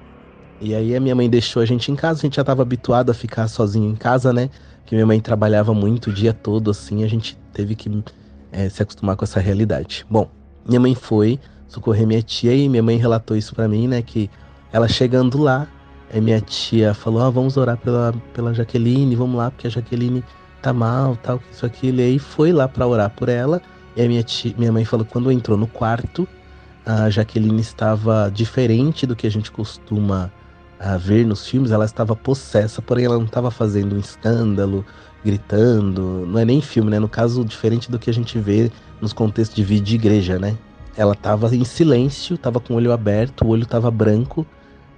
E 0.62 0.74
aí 0.74 0.96
a 0.96 1.00
minha 1.00 1.16
mãe 1.16 1.30
deixou 1.30 1.62
a 1.62 1.66
gente 1.66 1.92
em 1.92 1.96
casa, 1.96 2.20
a 2.20 2.22
gente 2.22 2.36
já 2.36 2.42
estava 2.42 2.62
habituado 2.62 3.10
a 3.10 3.14
ficar 3.14 3.48
sozinho 3.50 3.90
em 3.90 3.96
casa, 3.96 4.32
né? 4.32 4.50
Porque 4.90 4.96
minha 4.96 5.06
mãe 5.06 5.20
trabalhava 5.20 5.72
muito 5.72 6.10
o 6.10 6.12
dia 6.12 6.34
todo, 6.34 6.72
assim, 6.72 7.04
a 7.04 7.08
gente 7.08 7.38
teve 7.54 7.76
que 7.76 8.04
é, 8.52 8.68
se 8.70 8.82
acostumar 8.82 9.16
com 9.16 9.24
essa 9.24 9.40
realidade. 9.40 10.04
Bom, 10.10 10.28
minha 10.68 10.80
mãe 10.80 10.96
foi 10.96 11.40
socorrer 11.68 12.08
minha 12.08 12.24
tia 12.24 12.56
e 12.56 12.68
minha 12.68 12.82
mãe 12.82 12.98
relatou 12.98 13.38
isso 13.38 13.54
para 13.54 13.68
mim, 13.68 13.88
né? 13.88 14.02
Que 14.02 14.32
ela 14.74 14.88
chegando 14.88 15.38
lá, 15.38 15.68
Aí 16.12 16.20
minha 16.20 16.42
tia 16.42 16.96
falou: 16.96 17.22
ah, 17.22 17.30
vamos 17.30 17.56
orar 17.56 17.78
pela, 17.78 18.16
pela 18.34 18.52
Jaqueline, 18.52 19.16
vamos 19.16 19.38
lá, 19.38 19.52
porque 19.52 19.68
a 19.68 19.70
Jaqueline 19.70 20.24
tá 20.60 20.74
mal, 20.74 21.16
tal, 21.18 21.40
isso, 21.52 21.68
aquilo. 21.68 22.00
E 22.00 22.06
aí 22.06 22.18
foi 22.18 22.52
lá 22.52 22.68
para 22.68 22.88
orar 22.88 23.12
por 23.12 23.30
ela. 23.30 23.62
E 23.96 24.02
aí 24.02 24.08
minha, 24.08 24.24
tia, 24.24 24.56
minha 24.58 24.72
mãe 24.72 24.84
falou: 24.86 25.06
quando 25.06 25.32
entrou 25.32 25.56
no 25.56 25.68
quarto, 25.68 26.28
a 26.84 27.12
Jaqueline 27.12 27.62
estava 27.62 28.32
diferente 28.34 29.06
do 29.06 29.16
que 29.16 29.28
a 29.28 29.30
gente 29.30 29.52
costuma 29.52 30.32
a 30.80 30.98
ver 30.98 31.26
nos 31.26 31.48
filmes. 31.48 31.72
Ela 31.72 31.86
estava 31.86 32.16
possessa, 32.16 32.82
porém 32.82 33.06
ela 33.06 33.18
não 33.18 33.26
estava 33.26 33.52
fazendo 33.52 33.96
um 33.96 34.00
escândalo, 34.00 34.86
gritando. 35.24 36.26
Não 36.26 36.40
é 36.40 36.46
nem 36.46 36.62
filme, 36.62 36.90
né? 36.90 37.00
No 37.00 37.10
caso, 37.10 37.44
diferente 37.44 37.92
do 37.92 38.00
que 38.00 38.10
a 38.10 38.14
gente 38.14 38.40
vê 38.40 38.72
nos 39.02 39.14
contextos 39.14 39.56
de 39.56 39.64
vídeo 39.64 39.86
de 39.86 39.96
igreja, 39.96 40.40
né? 40.40 40.58
Ela 40.96 41.14
estava 41.14 41.54
em 41.56 41.64
silêncio, 41.64 42.36
estava 42.36 42.60
com 42.60 42.74
o 42.74 42.78
olho 42.78 42.92
aberto, 42.92 43.46
o 43.46 43.50
olho 43.50 43.64
estava 43.64 43.92
branco 43.92 44.46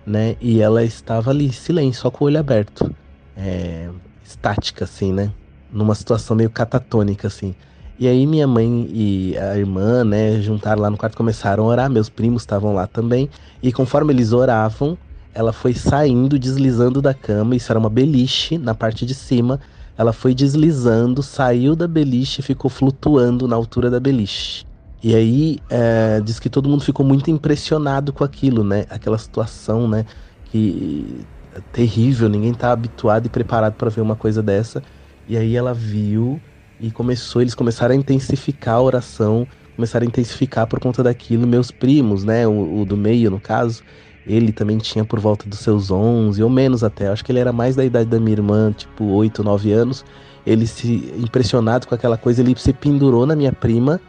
né? 0.06 0.36
E 0.42 0.62
ela 0.62 0.84
estava 0.84 1.32
ali, 1.32 1.52
silêncio, 1.52 2.02
só 2.02 2.12
com 2.12 2.26
o 2.26 2.28
olho 2.28 2.40
aberto. 2.40 2.94
É, 3.36 3.90
estática, 4.24 4.86
assim, 4.86 5.14
né? 5.14 5.32
Numa 5.72 5.96
situação 5.96 6.36
meio 6.36 6.50
catatônica, 6.50 7.28
assim. 7.28 7.56
E 8.00 8.08
aí 8.08 8.26
minha 8.26 8.48
mãe 8.48 8.90
e 8.92 9.38
a 9.38 9.58
irmã, 9.58 10.04
né, 10.04 10.42
juntaram 10.42 10.82
lá 10.82 10.90
no 10.90 10.98
quarto, 10.98 11.16
começaram 11.16 11.66
a 11.66 11.68
orar, 11.68 11.90
meus 11.90 12.10
primos 12.10 12.42
estavam 12.42 12.74
lá 12.74 12.88
também. 12.88 13.30
E 13.62 13.72
conforme 13.72 14.12
eles 14.12 14.34
oravam, 14.34 14.98
ela 15.34 15.54
foi 15.54 15.74
saindo, 15.74 16.38
deslizando 16.38 17.02
da 17.02 17.14
cama, 17.14 17.56
isso 17.56 17.72
era 17.72 17.80
uma 17.80 17.90
beliche 17.90 18.58
na 18.58 18.76
parte 18.76 19.06
de 19.06 19.14
cima. 19.14 19.60
Ela 19.98 20.14
foi 20.14 20.34
deslizando, 20.34 21.22
saiu 21.22 21.76
da 21.76 21.88
beliche 21.88 22.42
e 22.42 22.44
ficou 22.44 22.70
flutuando 22.70 23.48
na 23.48 23.56
altura 23.56 23.90
da 23.90 24.00
beliche. 24.00 24.66
E 25.04 25.16
aí 25.16 25.60
é, 25.70 26.22
diz 26.22 26.40
que 26.40 26.50
todo 26.50 26.70
mundo 26.70 26.84
ficou 26.84 27.06
muito 27.06 27.32
impressionado 27.32 28.14
com 28.14 28.24
aquilo, 28.24 28.64
né? 28.64 28.86
Aquela 28.90 29.18
situação, 29.18 29.88
né? 29.88 30.06
Que 30.46 31.26
é 31.56 31.60
terrível, 31.72 32.30
ninguém 32.30 32.54
tá 32.54 32.72
habituado 32.72 33.26
e 33.26 33.30
preparado 33.30 33.74
para 33.74 33.90
ver 33.90 34.02
uma 34.02 34.16
coisa 34.16 34.44
dessa. 34.44 34.84
E 35.28 35.38
aí 35.38 35.56
ela 35.56 35.74
viu 35.74 36.40
e 36.80 36.92
começou, 36.92 37.42
eles 37.42 37.56
começaram 37.56 37.94
a 37.94 37.98
intensificar 37.98 38.76
a 38.76 38.82
oração, 38.82 39.48
começaram 39.76 40.06
a 40.06 40.08
intensificar 40.08 40.68
por 40.68 40.80
conta 40.80 41.02
daquilo. 41.02 41.48
Meus 41.48 41.72
primos, 41.72 42.24
né? 42.24 42.48
O, 42.48 42.82
o 42.82 42.86
do 42.86 42.96
meio, 42.96 43.32
no 43.32 43.40
caso, 43.40 43.84
ele 44.26 44.52
também 44.52 44.78
tinha 44.78 45.04
por 45.04 45.20
volta 45.20 45.48
dos 45.48 45.60
seus 45.60 45.92
11 45.92 46.42
ou 46.44 46.50
menos 46.50 46.84
até. 46.84 47.08
Acho 47.08 47.24
que 47.24 47.32
ele 47.32 47.40
era 47.40 47.52
mais 47.52 47.76
da 47.76 47.84
idade 47.84 48.10
da 48.10 48.20
minha 48.20 48.34
irmã, 48.34 48.72
tipo 48.72 49.06
8, 49.06 49.44
9 49.44 49.72
anos. 49.72 50.06
Ele 50.46 50.66
se 50.66 51.14
impressionado 51.18 51.88
com 51.88 51.96
aquela 51.96 52.18
coisa, 52.18 52.42
ele 52.42 52.56
se 52.58 52.74
pendurou 52.74 53.26
na 53.26 53.36
minha 53.36 53.52
prima 53.52 54.00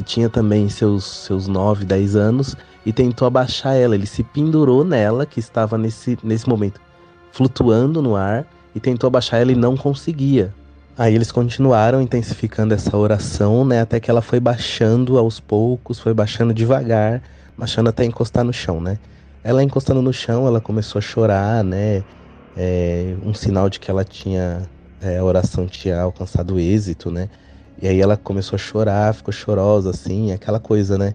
que 0.00 0.02
tinha 0.02 0.30
também 0.30 0.68
seus, 0.68 1.04
seus 1.04 1.46
9, 1.46 1.84
10 1.84 2.16
anos, 2.16 2.56
e 2.86 2.92
tentou 2.92 3.26
abaixar 3.26 3.76
ela. 3.76 3.94
Ele 3.94 4.06
se 4.06 4.22
pendurou 4.22 4.84
nela, 4.84 5.26
que 5.26 5.38
estava 5.38 5.76
nesse, 5.76 6.18
nesse 6.22 6.48
momento 6.48 6.80
flutuando 7.32 8.00
no 8.00 8.16
ar, 8.16 8.46
e 8.74 8.80
tentou 8.80 9.08
abaixar 9.08 9.40
ela 9.40 9.52
e 9.52 9.54
não 9.54 9.76
conseguia. 9.76 10.54
Aí 10.96 11.14
eles 11.14 11.30
continuaram 11.30 12.00
intensificando 12.00 12.74
essa 12.74 12.96
oração, 12.96 13.64
né, 13.64 13.80
até 13.80 14.00
que 14.00 14.10
ela 14.10 14.22
foi 14.22 14.40
baixando 14.40 15.18
aos 15.18 15.38
poucos, 15.38 15.98
foi 15.98 16.14
baixando 16.14 16.52
devagar, 16.52 17.22
baixando 17.56 17.88
até 17.88 18.04
encostar 18.04 18.44
no 18.44 18.52
chão, 18.52 18.80
né. 18.80 18.98
Ela 19.42 19.62
encostando 19.62 20.02
no 20.02 20.12
chão, 20.12 20.46
ela 20.46 20.60
começou 20.60 20.98
a 20.98 21.02
chorar, 21.02 21.64
né, 21.64 22.04
é, 22.56 23.16
um 23.24 23.32
sinal 23.32 23.70
de 23.70 23.80
que 23.80 23.90
ela 23.90 24.04
tinha, 24.04 24.68
é, 25.00 25.18
a 25.18 25.24
oração 25.24 25.66
tinha 25.66 26.00
alcançado 26.00 26.58
êxito, 26.58 27.10
né. 27.10 27.30
E 27.80 27.88
aí 27.88 28.00
ela 28.00 28.16
começou 28.16 28.56
a 28.56 28.58
chorar, 28.58 29.14
ficou 29.14 29.32
chorosa, 29.32 29.90
assim, 29.90 30.32
aquela 30.32 30.60
coisa, 30.60 30.98
né? 30.98 31.14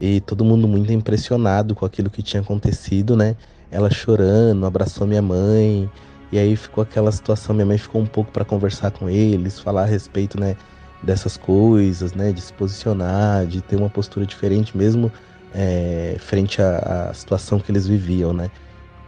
E 0.00 0.20
todo 0.22 0.44
mundo 0.44 0.66
muito 0.66 0.90
impressionado 0.92 1.74
com 1.74 1.84
aquilo 1.84 2.08
que 2.10 2.22
tinha 2.22 2.40
acontecido, 2.42 3.14
né? 3.16 3.36
Ela 3.70 3.90
chorando, 3.90 4.64
abraçou 4.66 5.06
minha 5.06 5.20
mãe. 5.20 5.90
E 6.32 6.38
aí 6.38 6.56
ficou 6.56 6.82
aquela 6.82 7.12
situação, 7.12 7.54
minha 7.54 7.66
mãe 7.66 7.78
ficou 7.78 8.00
um 8.00 8.06
pouco 8.06 8.32
para 8.32 8.44
conversar 8.44 8.90
com 8.92 9.08
eles, 9.10 9.60
falar 9.60 9.82
a 9.82 9.86
respeito, 9.86 10.40
né, 10.40 10.56
dessas 11.02 11.36
coisas, 11.36 12.14
né, 12.14 12.32
de 12.32 12.40
se 12.40 12.52
posicionar, 12.52 13.46
de 13.46 13.60
ter 13.62 13.76
uma 13.76 13.90
postura 13.90 14.26
diferente 14.26 14.76
mesmo 14.76 15.12
é, 15.54 16.16
frente 16.18 16.60
à, 16.60 17.08
à, 17.10 17.14
situação 17.14 17.58
que 17.58 17.70
eles 17.70 17.86
viviam, 17.86 18.32
né. 18.32 18.50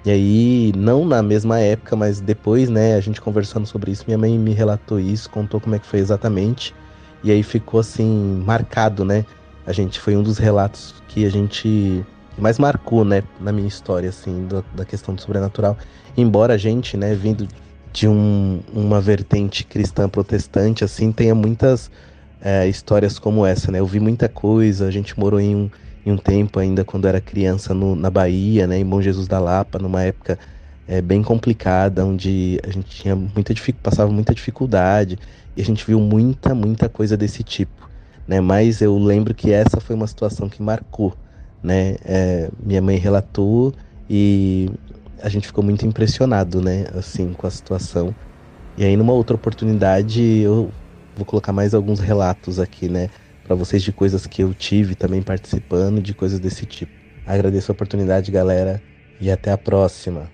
E 0.04 0.10
aí, 0.10 0.72
não 0.76 1.04
na 1.04 1.22
mesma 1.22 1.58
época, 1.60 1.96
mas 1.96 2.20
depois, 2.20 2.68
né, 2.68 2.94
a 2.94 3.00
gente 3.00 3.20
conversando 3.20 3.66
sobre 3.66 3.90
isso, 3.90 4.04
minha 4.06 4.18
mãe 4.18 4.38
me 4.38 4.52
relatou 4.52 4.98
isso, 4.98 5.28
contou 5.28 5.60
como 5.60 5.74
é 5.74 5.78
que 5.78 5.86
foi 5.86 5.98
exatamente, 5.98 6.74
e 7.22 7.30
aí 7.30 7.42
ficou 7.42 7.80
assim 7.80 8.42
marcado, 8.44 9.04
né. 9.04 9.24
A 9.66 9.72
gente 9.72 10.00
foi 10.00 10.16
um 10.16 10.22
dos 10.22 10.38
relatos 10.38 10.94
que 11.08 11.26
a 11.26 11.30
gente 11.30 12.04
mais 12.38 12.58
marcou, 12.58 13.04
né, 13.04 13.22
na 13.40 13.52
minha 13.52 13.68
história, 13.68 14.08
assim, 14.08 14.46
da, 14.46 14.62
da 14.74 14.84
questão 14.84 15.14
do 15.14 15.20
sobrenatural. 15.20 15.76
Embora 16.16 16.54
a 16.54 16.56
gente, 16.56 16.96
né, 16.96 17.14
vindo 17.14 17.46
de 17.92 18.06
um, 18.06 18.60
uma 18.72 19.00
vertente 19.00 19.64
cristã 19.64 20.08
protestante, 20.08 20.84
assim, 20.84 21.10
tenha 21.12 21.34
muitas 21.34 21.90
é, 22.40 22.66
histórias 22.68 23.18
como 23.18 23.44
essa, 23.44 23.72
né? 23.72 23.80
Eu 23.80 23.86
vi 23.86 24.00
muita 24.00 24.28
coisa, 24.28 24.86
a 24.86 24.90
gente 24.90 25.18
morou 25.18 25.40
em 25.40 25.56
um, 25.56 25.70
em 26.04 26.12
um 26.12 26.16
tempo 26.16 26.58
ainda 26.58 26.84
quando 26.84 27.06
era 27.08 27.20
criança 27.20 27.74
no, 27.74 27.94
na 27.96 28.10
Bahia, 28.10 28.66
né, 28.66 28.78
em 28.78 28.86
Bom 28.86 29.00
Jesus 29.02 29.26
da 29.28 29.38
Lapa, 29.38 29.78
numa 29.78 30.02
época 30.02 30.38
é, 30.86 31.02
bem 31.02 31.22
complicada, 31.22 32.04
onde 32.04 32.58
a 32.64 32.70
gente 32.70 32.88
tinha 32.88 33.14
muita 33.14 33.54
passava 33.82 34.10
muita 34.10 34.34
dificuldade 34.34 35.18
e 35.56 35.60
a 35.60 35.64
gente 35.64 35.84
viu 35.86 36.00
muita, 36.00 36.54
muita 36.54 36.88
coisa 36.88 37.16
desse 37.16 37.44
tipo, 37.44 37.90
né? 38.26 38.40
Mas 38.40 38.80
eu 38.80 38.96
lembro 38.98 39.34
que 39.34 39.52
essa 39.52 39.80
foi 39.80 39.94
uma 39.94 40.06
situação 40.06 40.48
que 40.48 40.62
marcou, 40.62 41.14
né? 41.62 41.96
É, 42.04 42.50
minha 42.58 42.80
mãe 42.80 42.96
relatou 42.96 43.74
e 44.08 44.70
a 45.20 45.28
gente 45.28 45.46
ficou 45.46 45.62
muito 45.64 45.84
impressionado, 45.86 46.60
né? 46.62 46.86
Assim, 46.94 47.32
com 47.34 47.46
a 47.46 47.50
situação. 47.50 48.16
E 48.76 48.84
aí, 48.84 48.96
numa 48.96 49.12
outra 49.12 49.36
oportunidade, 49.36 50.22
eu 50.22 50.72
vou 51.14 51.26
colocar 51.26 51.52
mais 51.52 51.74
alguns 51.74 52.00
relatos 52.00 52.58
aqui, 52.60 52.88
né? 52.88 53.08
Para 53.48 53.56
vocês 53.56 53.82
de 53.82 53.90
coisas 53.90 54.26
que 54.26 54.42
eu 54.42 54.52
tive 54.52 54.94
também 54.94 55.22
participando, 55.22 56.02
de 56.02 56.12
coisas 56.12 56.38
desse 56.38 56.66
tipo. 56.66 56.92
Agradeço 57.26 57.72
a 57.72 57.74
oportunidade, 57.74 58.30
galera, 58.30 58.82
e 59.18 59.30
até 59.30 59.50
a 59.50 59.56
próxima. 59.56 60.30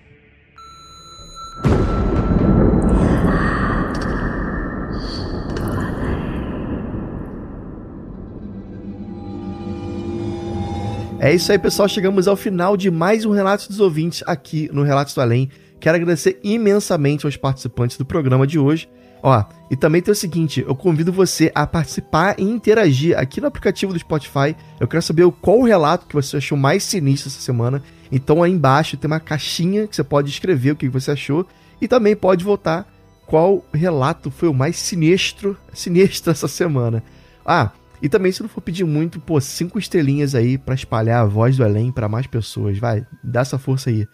É 11.17 11.33
isso 11.33 11.49
aí, 11.53 11.57
pessoal. 11.57 11.87
Chegamos 11.87 12.27
ao 12.27 12.35
final 12.35 12.75
de 12.75 12.91
mais 12.91 13.23
um 13.23 13.31
Relatos 13.31 13.69
dos 13.69 13.79
Ouvintes 13.79 14.23
aqui 14.27 14.69
no 14.73 14.83
Relatos 14.83 15.13
do 15.13 15.21
Além. 15.21 15.49
Quero 15.79 15.95
agradecer 15.95 16.37
imensamente 16.43 17.25
aos 17.25 17.37
participantes 17.37 17.95
do 17.95 18.03
programa 18.03 18.45
de 18.45 18.59
hoje. 18.59 18.89
Ó, 19.27 19.43
e 19.71 19.75
também 19.75 20.03
tem 20.03 20.11
o 20.11 20.15
seguinte, 20.15 20.63
eu 20.67 20.75
convido 20.75 21.11
você 21.11 21.51
a 21.55 21.65
participar 21.65 22.39
e 22.39 22.43
interagir 22.43 23.17
aqui 23.17 23.41
no 23.41 23.47
aplicativo 23.47 23.91
do 23.91 23.97
Spotify. 23.97 24.55
Eu 24.79 24.87
quero 24.87 25.01
saber 25.01 25.27
qual 25.41 25.61
o 25.61 25.63
relato 25.63 26.05
que 26.05 26.13
você 26.13 26.37
achou 26.37 26.55
mais 26.55 26.83
sinistro 26.83 27.29
essa 27.29 27.41
semana. 27.41 27.81
Então 28.11 28.43
aí 28.43 28.51
embaixo 28.51 28.95
tem 28.95 29.09
uma 29.09 29.19
caixinha 29.19 29.87
que 29.87 29.95
você 29.95 30.03
pode 30.03 30.29
escrever 30.29 30.73
o 30.73 30.75
que 30.75 30.87
você 30.87 31.09
achou 31.09 31.47
e 31.81 31.87
também 31.87 32.15
pode 32.15 32.43
votar 32.43 32.87
qual 33.25 33.65
relato 33.73 34.29
foi 34.29 34.47
o 34.47 34.53
mais 34.53 34.77
sinistro, 34.77 35.57
sinistro 35.73 36.29
essa 36.29 36.47
semana. 36.47 37.01
Ah, 37.43 37.71
e 37.99 38.07
também, 38.07 38.31
se 38.31 38.43
não 38.43 38.49
for 38.49 38.61
pedir 38.61 38.83
muito, 38.83 39.19
pô, 39.19 39.41
cinco 39.41 39.79
estrelinhas 39.79 40.35
aí 40.35 40.55
para 40.55 40.75
espalhar 40.75 41.23
a 41.23 41.25
voz 41.25 41.57
do 41.57 41.63
Além 41.63 41.91
para 41.91 42.07
mais 42.07 42.27
pessoas. 42.27 42.77
Vai, 42.77 43.03
dá 43.23 43.39
essa 43.39 43.57
força 43.57 43.89
aí. 43.89 44.07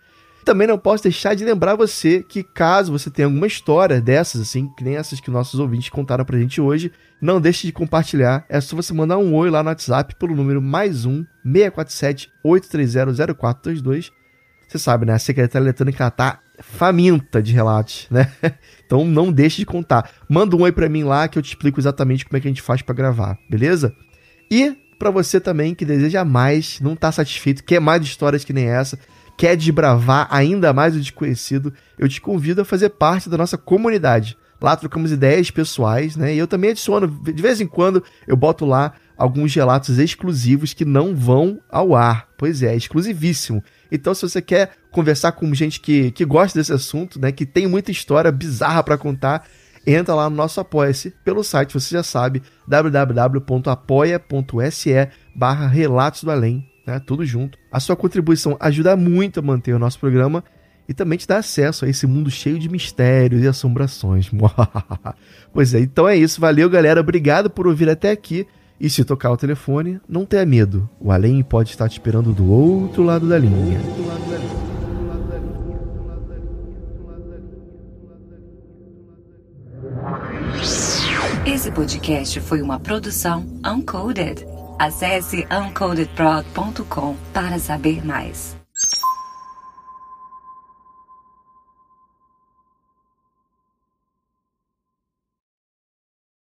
Também 0.43 0.67
não 0.67 0.77
posso 0.77 1.03
deixar 1.03 1.35
de 1.35 1.45
lembrar 1.45 1.75
você 1.75 2.23
que 2.23 2.43
caso 2.43 2.91
você 2.91 3.09
tenha 3.09 3.27
alguma 3.27 3.47
história 3.47 4.01
dessas, 4.01 4.41
assim, 4.41 4.67
que 4.75 4.83
nem 4.83 4.95
essas 4.95 5.19
que 5.19 5.29
nossos 5.29 5.59
ouvintes 5.59 5.89
contaram 5.89 6.25
pra 6.25 6.39
gente 6.39 6.59
hoje, 6.59 6.91
não 7.21 7.39
deixe 7.39 7.67
de 7.67 7.73
compartilhar. 7.73 8.45
É 8.49 8.59
só 8.59 8.75
você 8.75 8.93
mandar 8.93 9.17
um 9.17 9.35
oi 9.35 9.49
lá 9.49 9.61
no 9.61 9.69
WhatsApp 9.69 10.15
pelo 10.15 10.35
número 10.35 10.61
mais 10.61 11.05
um 11.05 11.23
647 11.43 12.31
830 12.43 13.35
0422. 13.35 14.11
Você 14.67 14.79
sabe, 14.79 15.05
né? 15.05 15.13
A 15.13 15.19
Secretaria 15.19 15.65
Eletrônica 15.65 16.09
tá 16.09 16.39
faminta 16.59 17.41
de 17.41 17.51
relatos, 17.53 18.07
né? 18.11 18.31
Então 18.85 19.05
não 19.05 19.31
deixe 19.31 19.57
de 19.57 19.65
contar. 19.65 20.09
Manda 20.29 20.55
um 20.55 20.61
oi 20.61 20.71
para 20.71 20.89
mim 20.89 21.03
lá 21.03 21.27
que 21.27 21.37
eu 21.37 21.43
te 21.43 21.49
explico 21.49 21.79
exatamente 21.79 22.25
como 22.25 22.37
é 22.37 22.39
que 22.39 22.47
a 22.47 22.51
gente 22.51 22.61
faz 22.61 22.81
para 22.81 22.95
gravar, 22.95 23.37
beleza? 23.49 23.93
E 24.49 24.75
para 24.97 25.09
você 25.09 25.39
também 25.39 25.73
que 25.73 25.83
deseja 25.83 26.23
mais, 26.23 26.79
não 26.79 26.95
tá 26.95 27.11
satisfeito, 27.11 27.63
quer 27.63 27.79
mais 27.79 28.03
histórias 28.03 28.43
que 28.43 28.53
nem 28.53 28.67
essa, 28.67 28.99
quer 29.41 29.57
desbravar 29.57 30.27
ainda 30.29 30.71
mais 30.71 30.95
o 30.95 30.99
desconhecido, 30.99 31.73
eu 31.97 32.07
te 32.07 32.21
convido 32.21 32.61
a 32.61 32.65
fazer 32.65 32.89
parte 32.89 33.27
da 33.27 33.39
nossa 33.39 33.57
comunidade. 33.57 34.37
Lá 34.61 34.75
trocamos 34.75 35.11
ideias 35.11 35.49
pessoais, 35.49 36.15
né? 36.15 36.35
E 36.35 36.37
eu 36.37 36.45
também 36.45 36.69
adiciono, 36.69 37.07
de 37.07 37.41
vez 37.41 37.59
em 37.59 37.65
quando, 37.65 38.03
eu 38.27 38.37
boto 38.37 38.67
lá 38.67 38.93
alguns 39.17 39.55
relatos 39.55 39.97
exclusivos 39.97 40.73
que 40.73 40.85
não 40.85 41.15
vão 41.15 41.59
ao 41.71 41.95
ar. 41.95 42.27
Pois 42.37 42.61
é, 42.61 42.75
exclusivíssimo. 42.75 43.63
Então, 43.91 44.13
se 44.13 44.21
você 44.21 44.43
quer 44.43 44.73
conversar 44.91 45.31
com 45.31 45.51
gente 45.55 45.79
que, 45.79 46.11
que 46.11 46.23
gosta 46.23 46.59
desse 46.59 46.71
assunto, 46.71 47.19
né, 47.19 47.31
que 47.31 47.43
tem 47.43 47.65
muita 47.65 47.89
história 47.89 48.31
bizarra 48.31 48.83
para 48.83 48.95
contar, 48.95 49.47
entra 49.87 50.13
lá 50.13 50.29
no 50.29 50.35
nosso 50.35 50.61
Apoia-se 50.61 51.15
pelo 51.25 51.43
site, 51.43 51.73
você 51.73 51.95
já 51.95 52.03
sabe, 52.03 52.43
www.apoia.se 52.67 53.49
barra 55.33 55.65
Relatos 55.65 56.23
do 56.23 56.29
Além, 56.29 56.70
né, 56.85 56.99
tudo 56.99 57.25
junto. 57.25 57.57
A 57.71 57.79
sua 57.79 57.95
contribuição 57.95 58.57
ajuda 58.59 58.95
muito 58.95 59.39
a 59.39 59.43
manter 59.43 59.73
o 59.73 59.79
nosso 59.79 59.99
programa 59.99 60.43
e 60.87 60.93
também 60.93 61.17
te 61.17 61.27
dá 61.27 61.37
acesso 61.37 61.85
a 61.85 61.89
esse 61.89 62.05
mundo 62.05 62.29
cheio 62.29 62.59
de 62.59 62.69
mistérios 62.69 63.43
e 63.43 63.47
assombrações. 63.47 64.29
pois 65.53 65.73
é, 65.73 65.79
então 65.79 66.07
é 66.07 66.17
isso. 66.17 66.41
Valeu, 66.41 66.69
galera. 66.69 66.99
Obrigado 66.99 67.49
por 67.49 67.67
ouvir 67.67 67.89
até 67.89 68.11
aqui. 68.11 68.45
E 68.79 68.89
se 68.89 69.05
tocar 69.05 69.31
o 69.31 69.37
telefone, 69.37 70.01
não 70.09 70.25
tenha 70.25 70.43
medo. 70.43 70.89
O 70.99 71.11
além 71.11 71.43
pode 71.43 71.69
estar 71.69 71.87
te 71.87 71.93
esperando 71.93 72.33
do 72.33 72.51
outro 72.51 73.03
lado 73.03 73.29
da 73.29 73.37
linha. 73.37 73.79
Esse 81.45 81.71
podcast 81.71 82.39
foi 82.41 82.61
uma 82.61 82.79
produção 82.79 83.45
Uncoded. 83.63 84.50
Acesse 84.81 85.45
uncodedprod.com 85.51 87.15
para 87.31 87.59
saber 87.59 88.03
mais. 88.03 88.60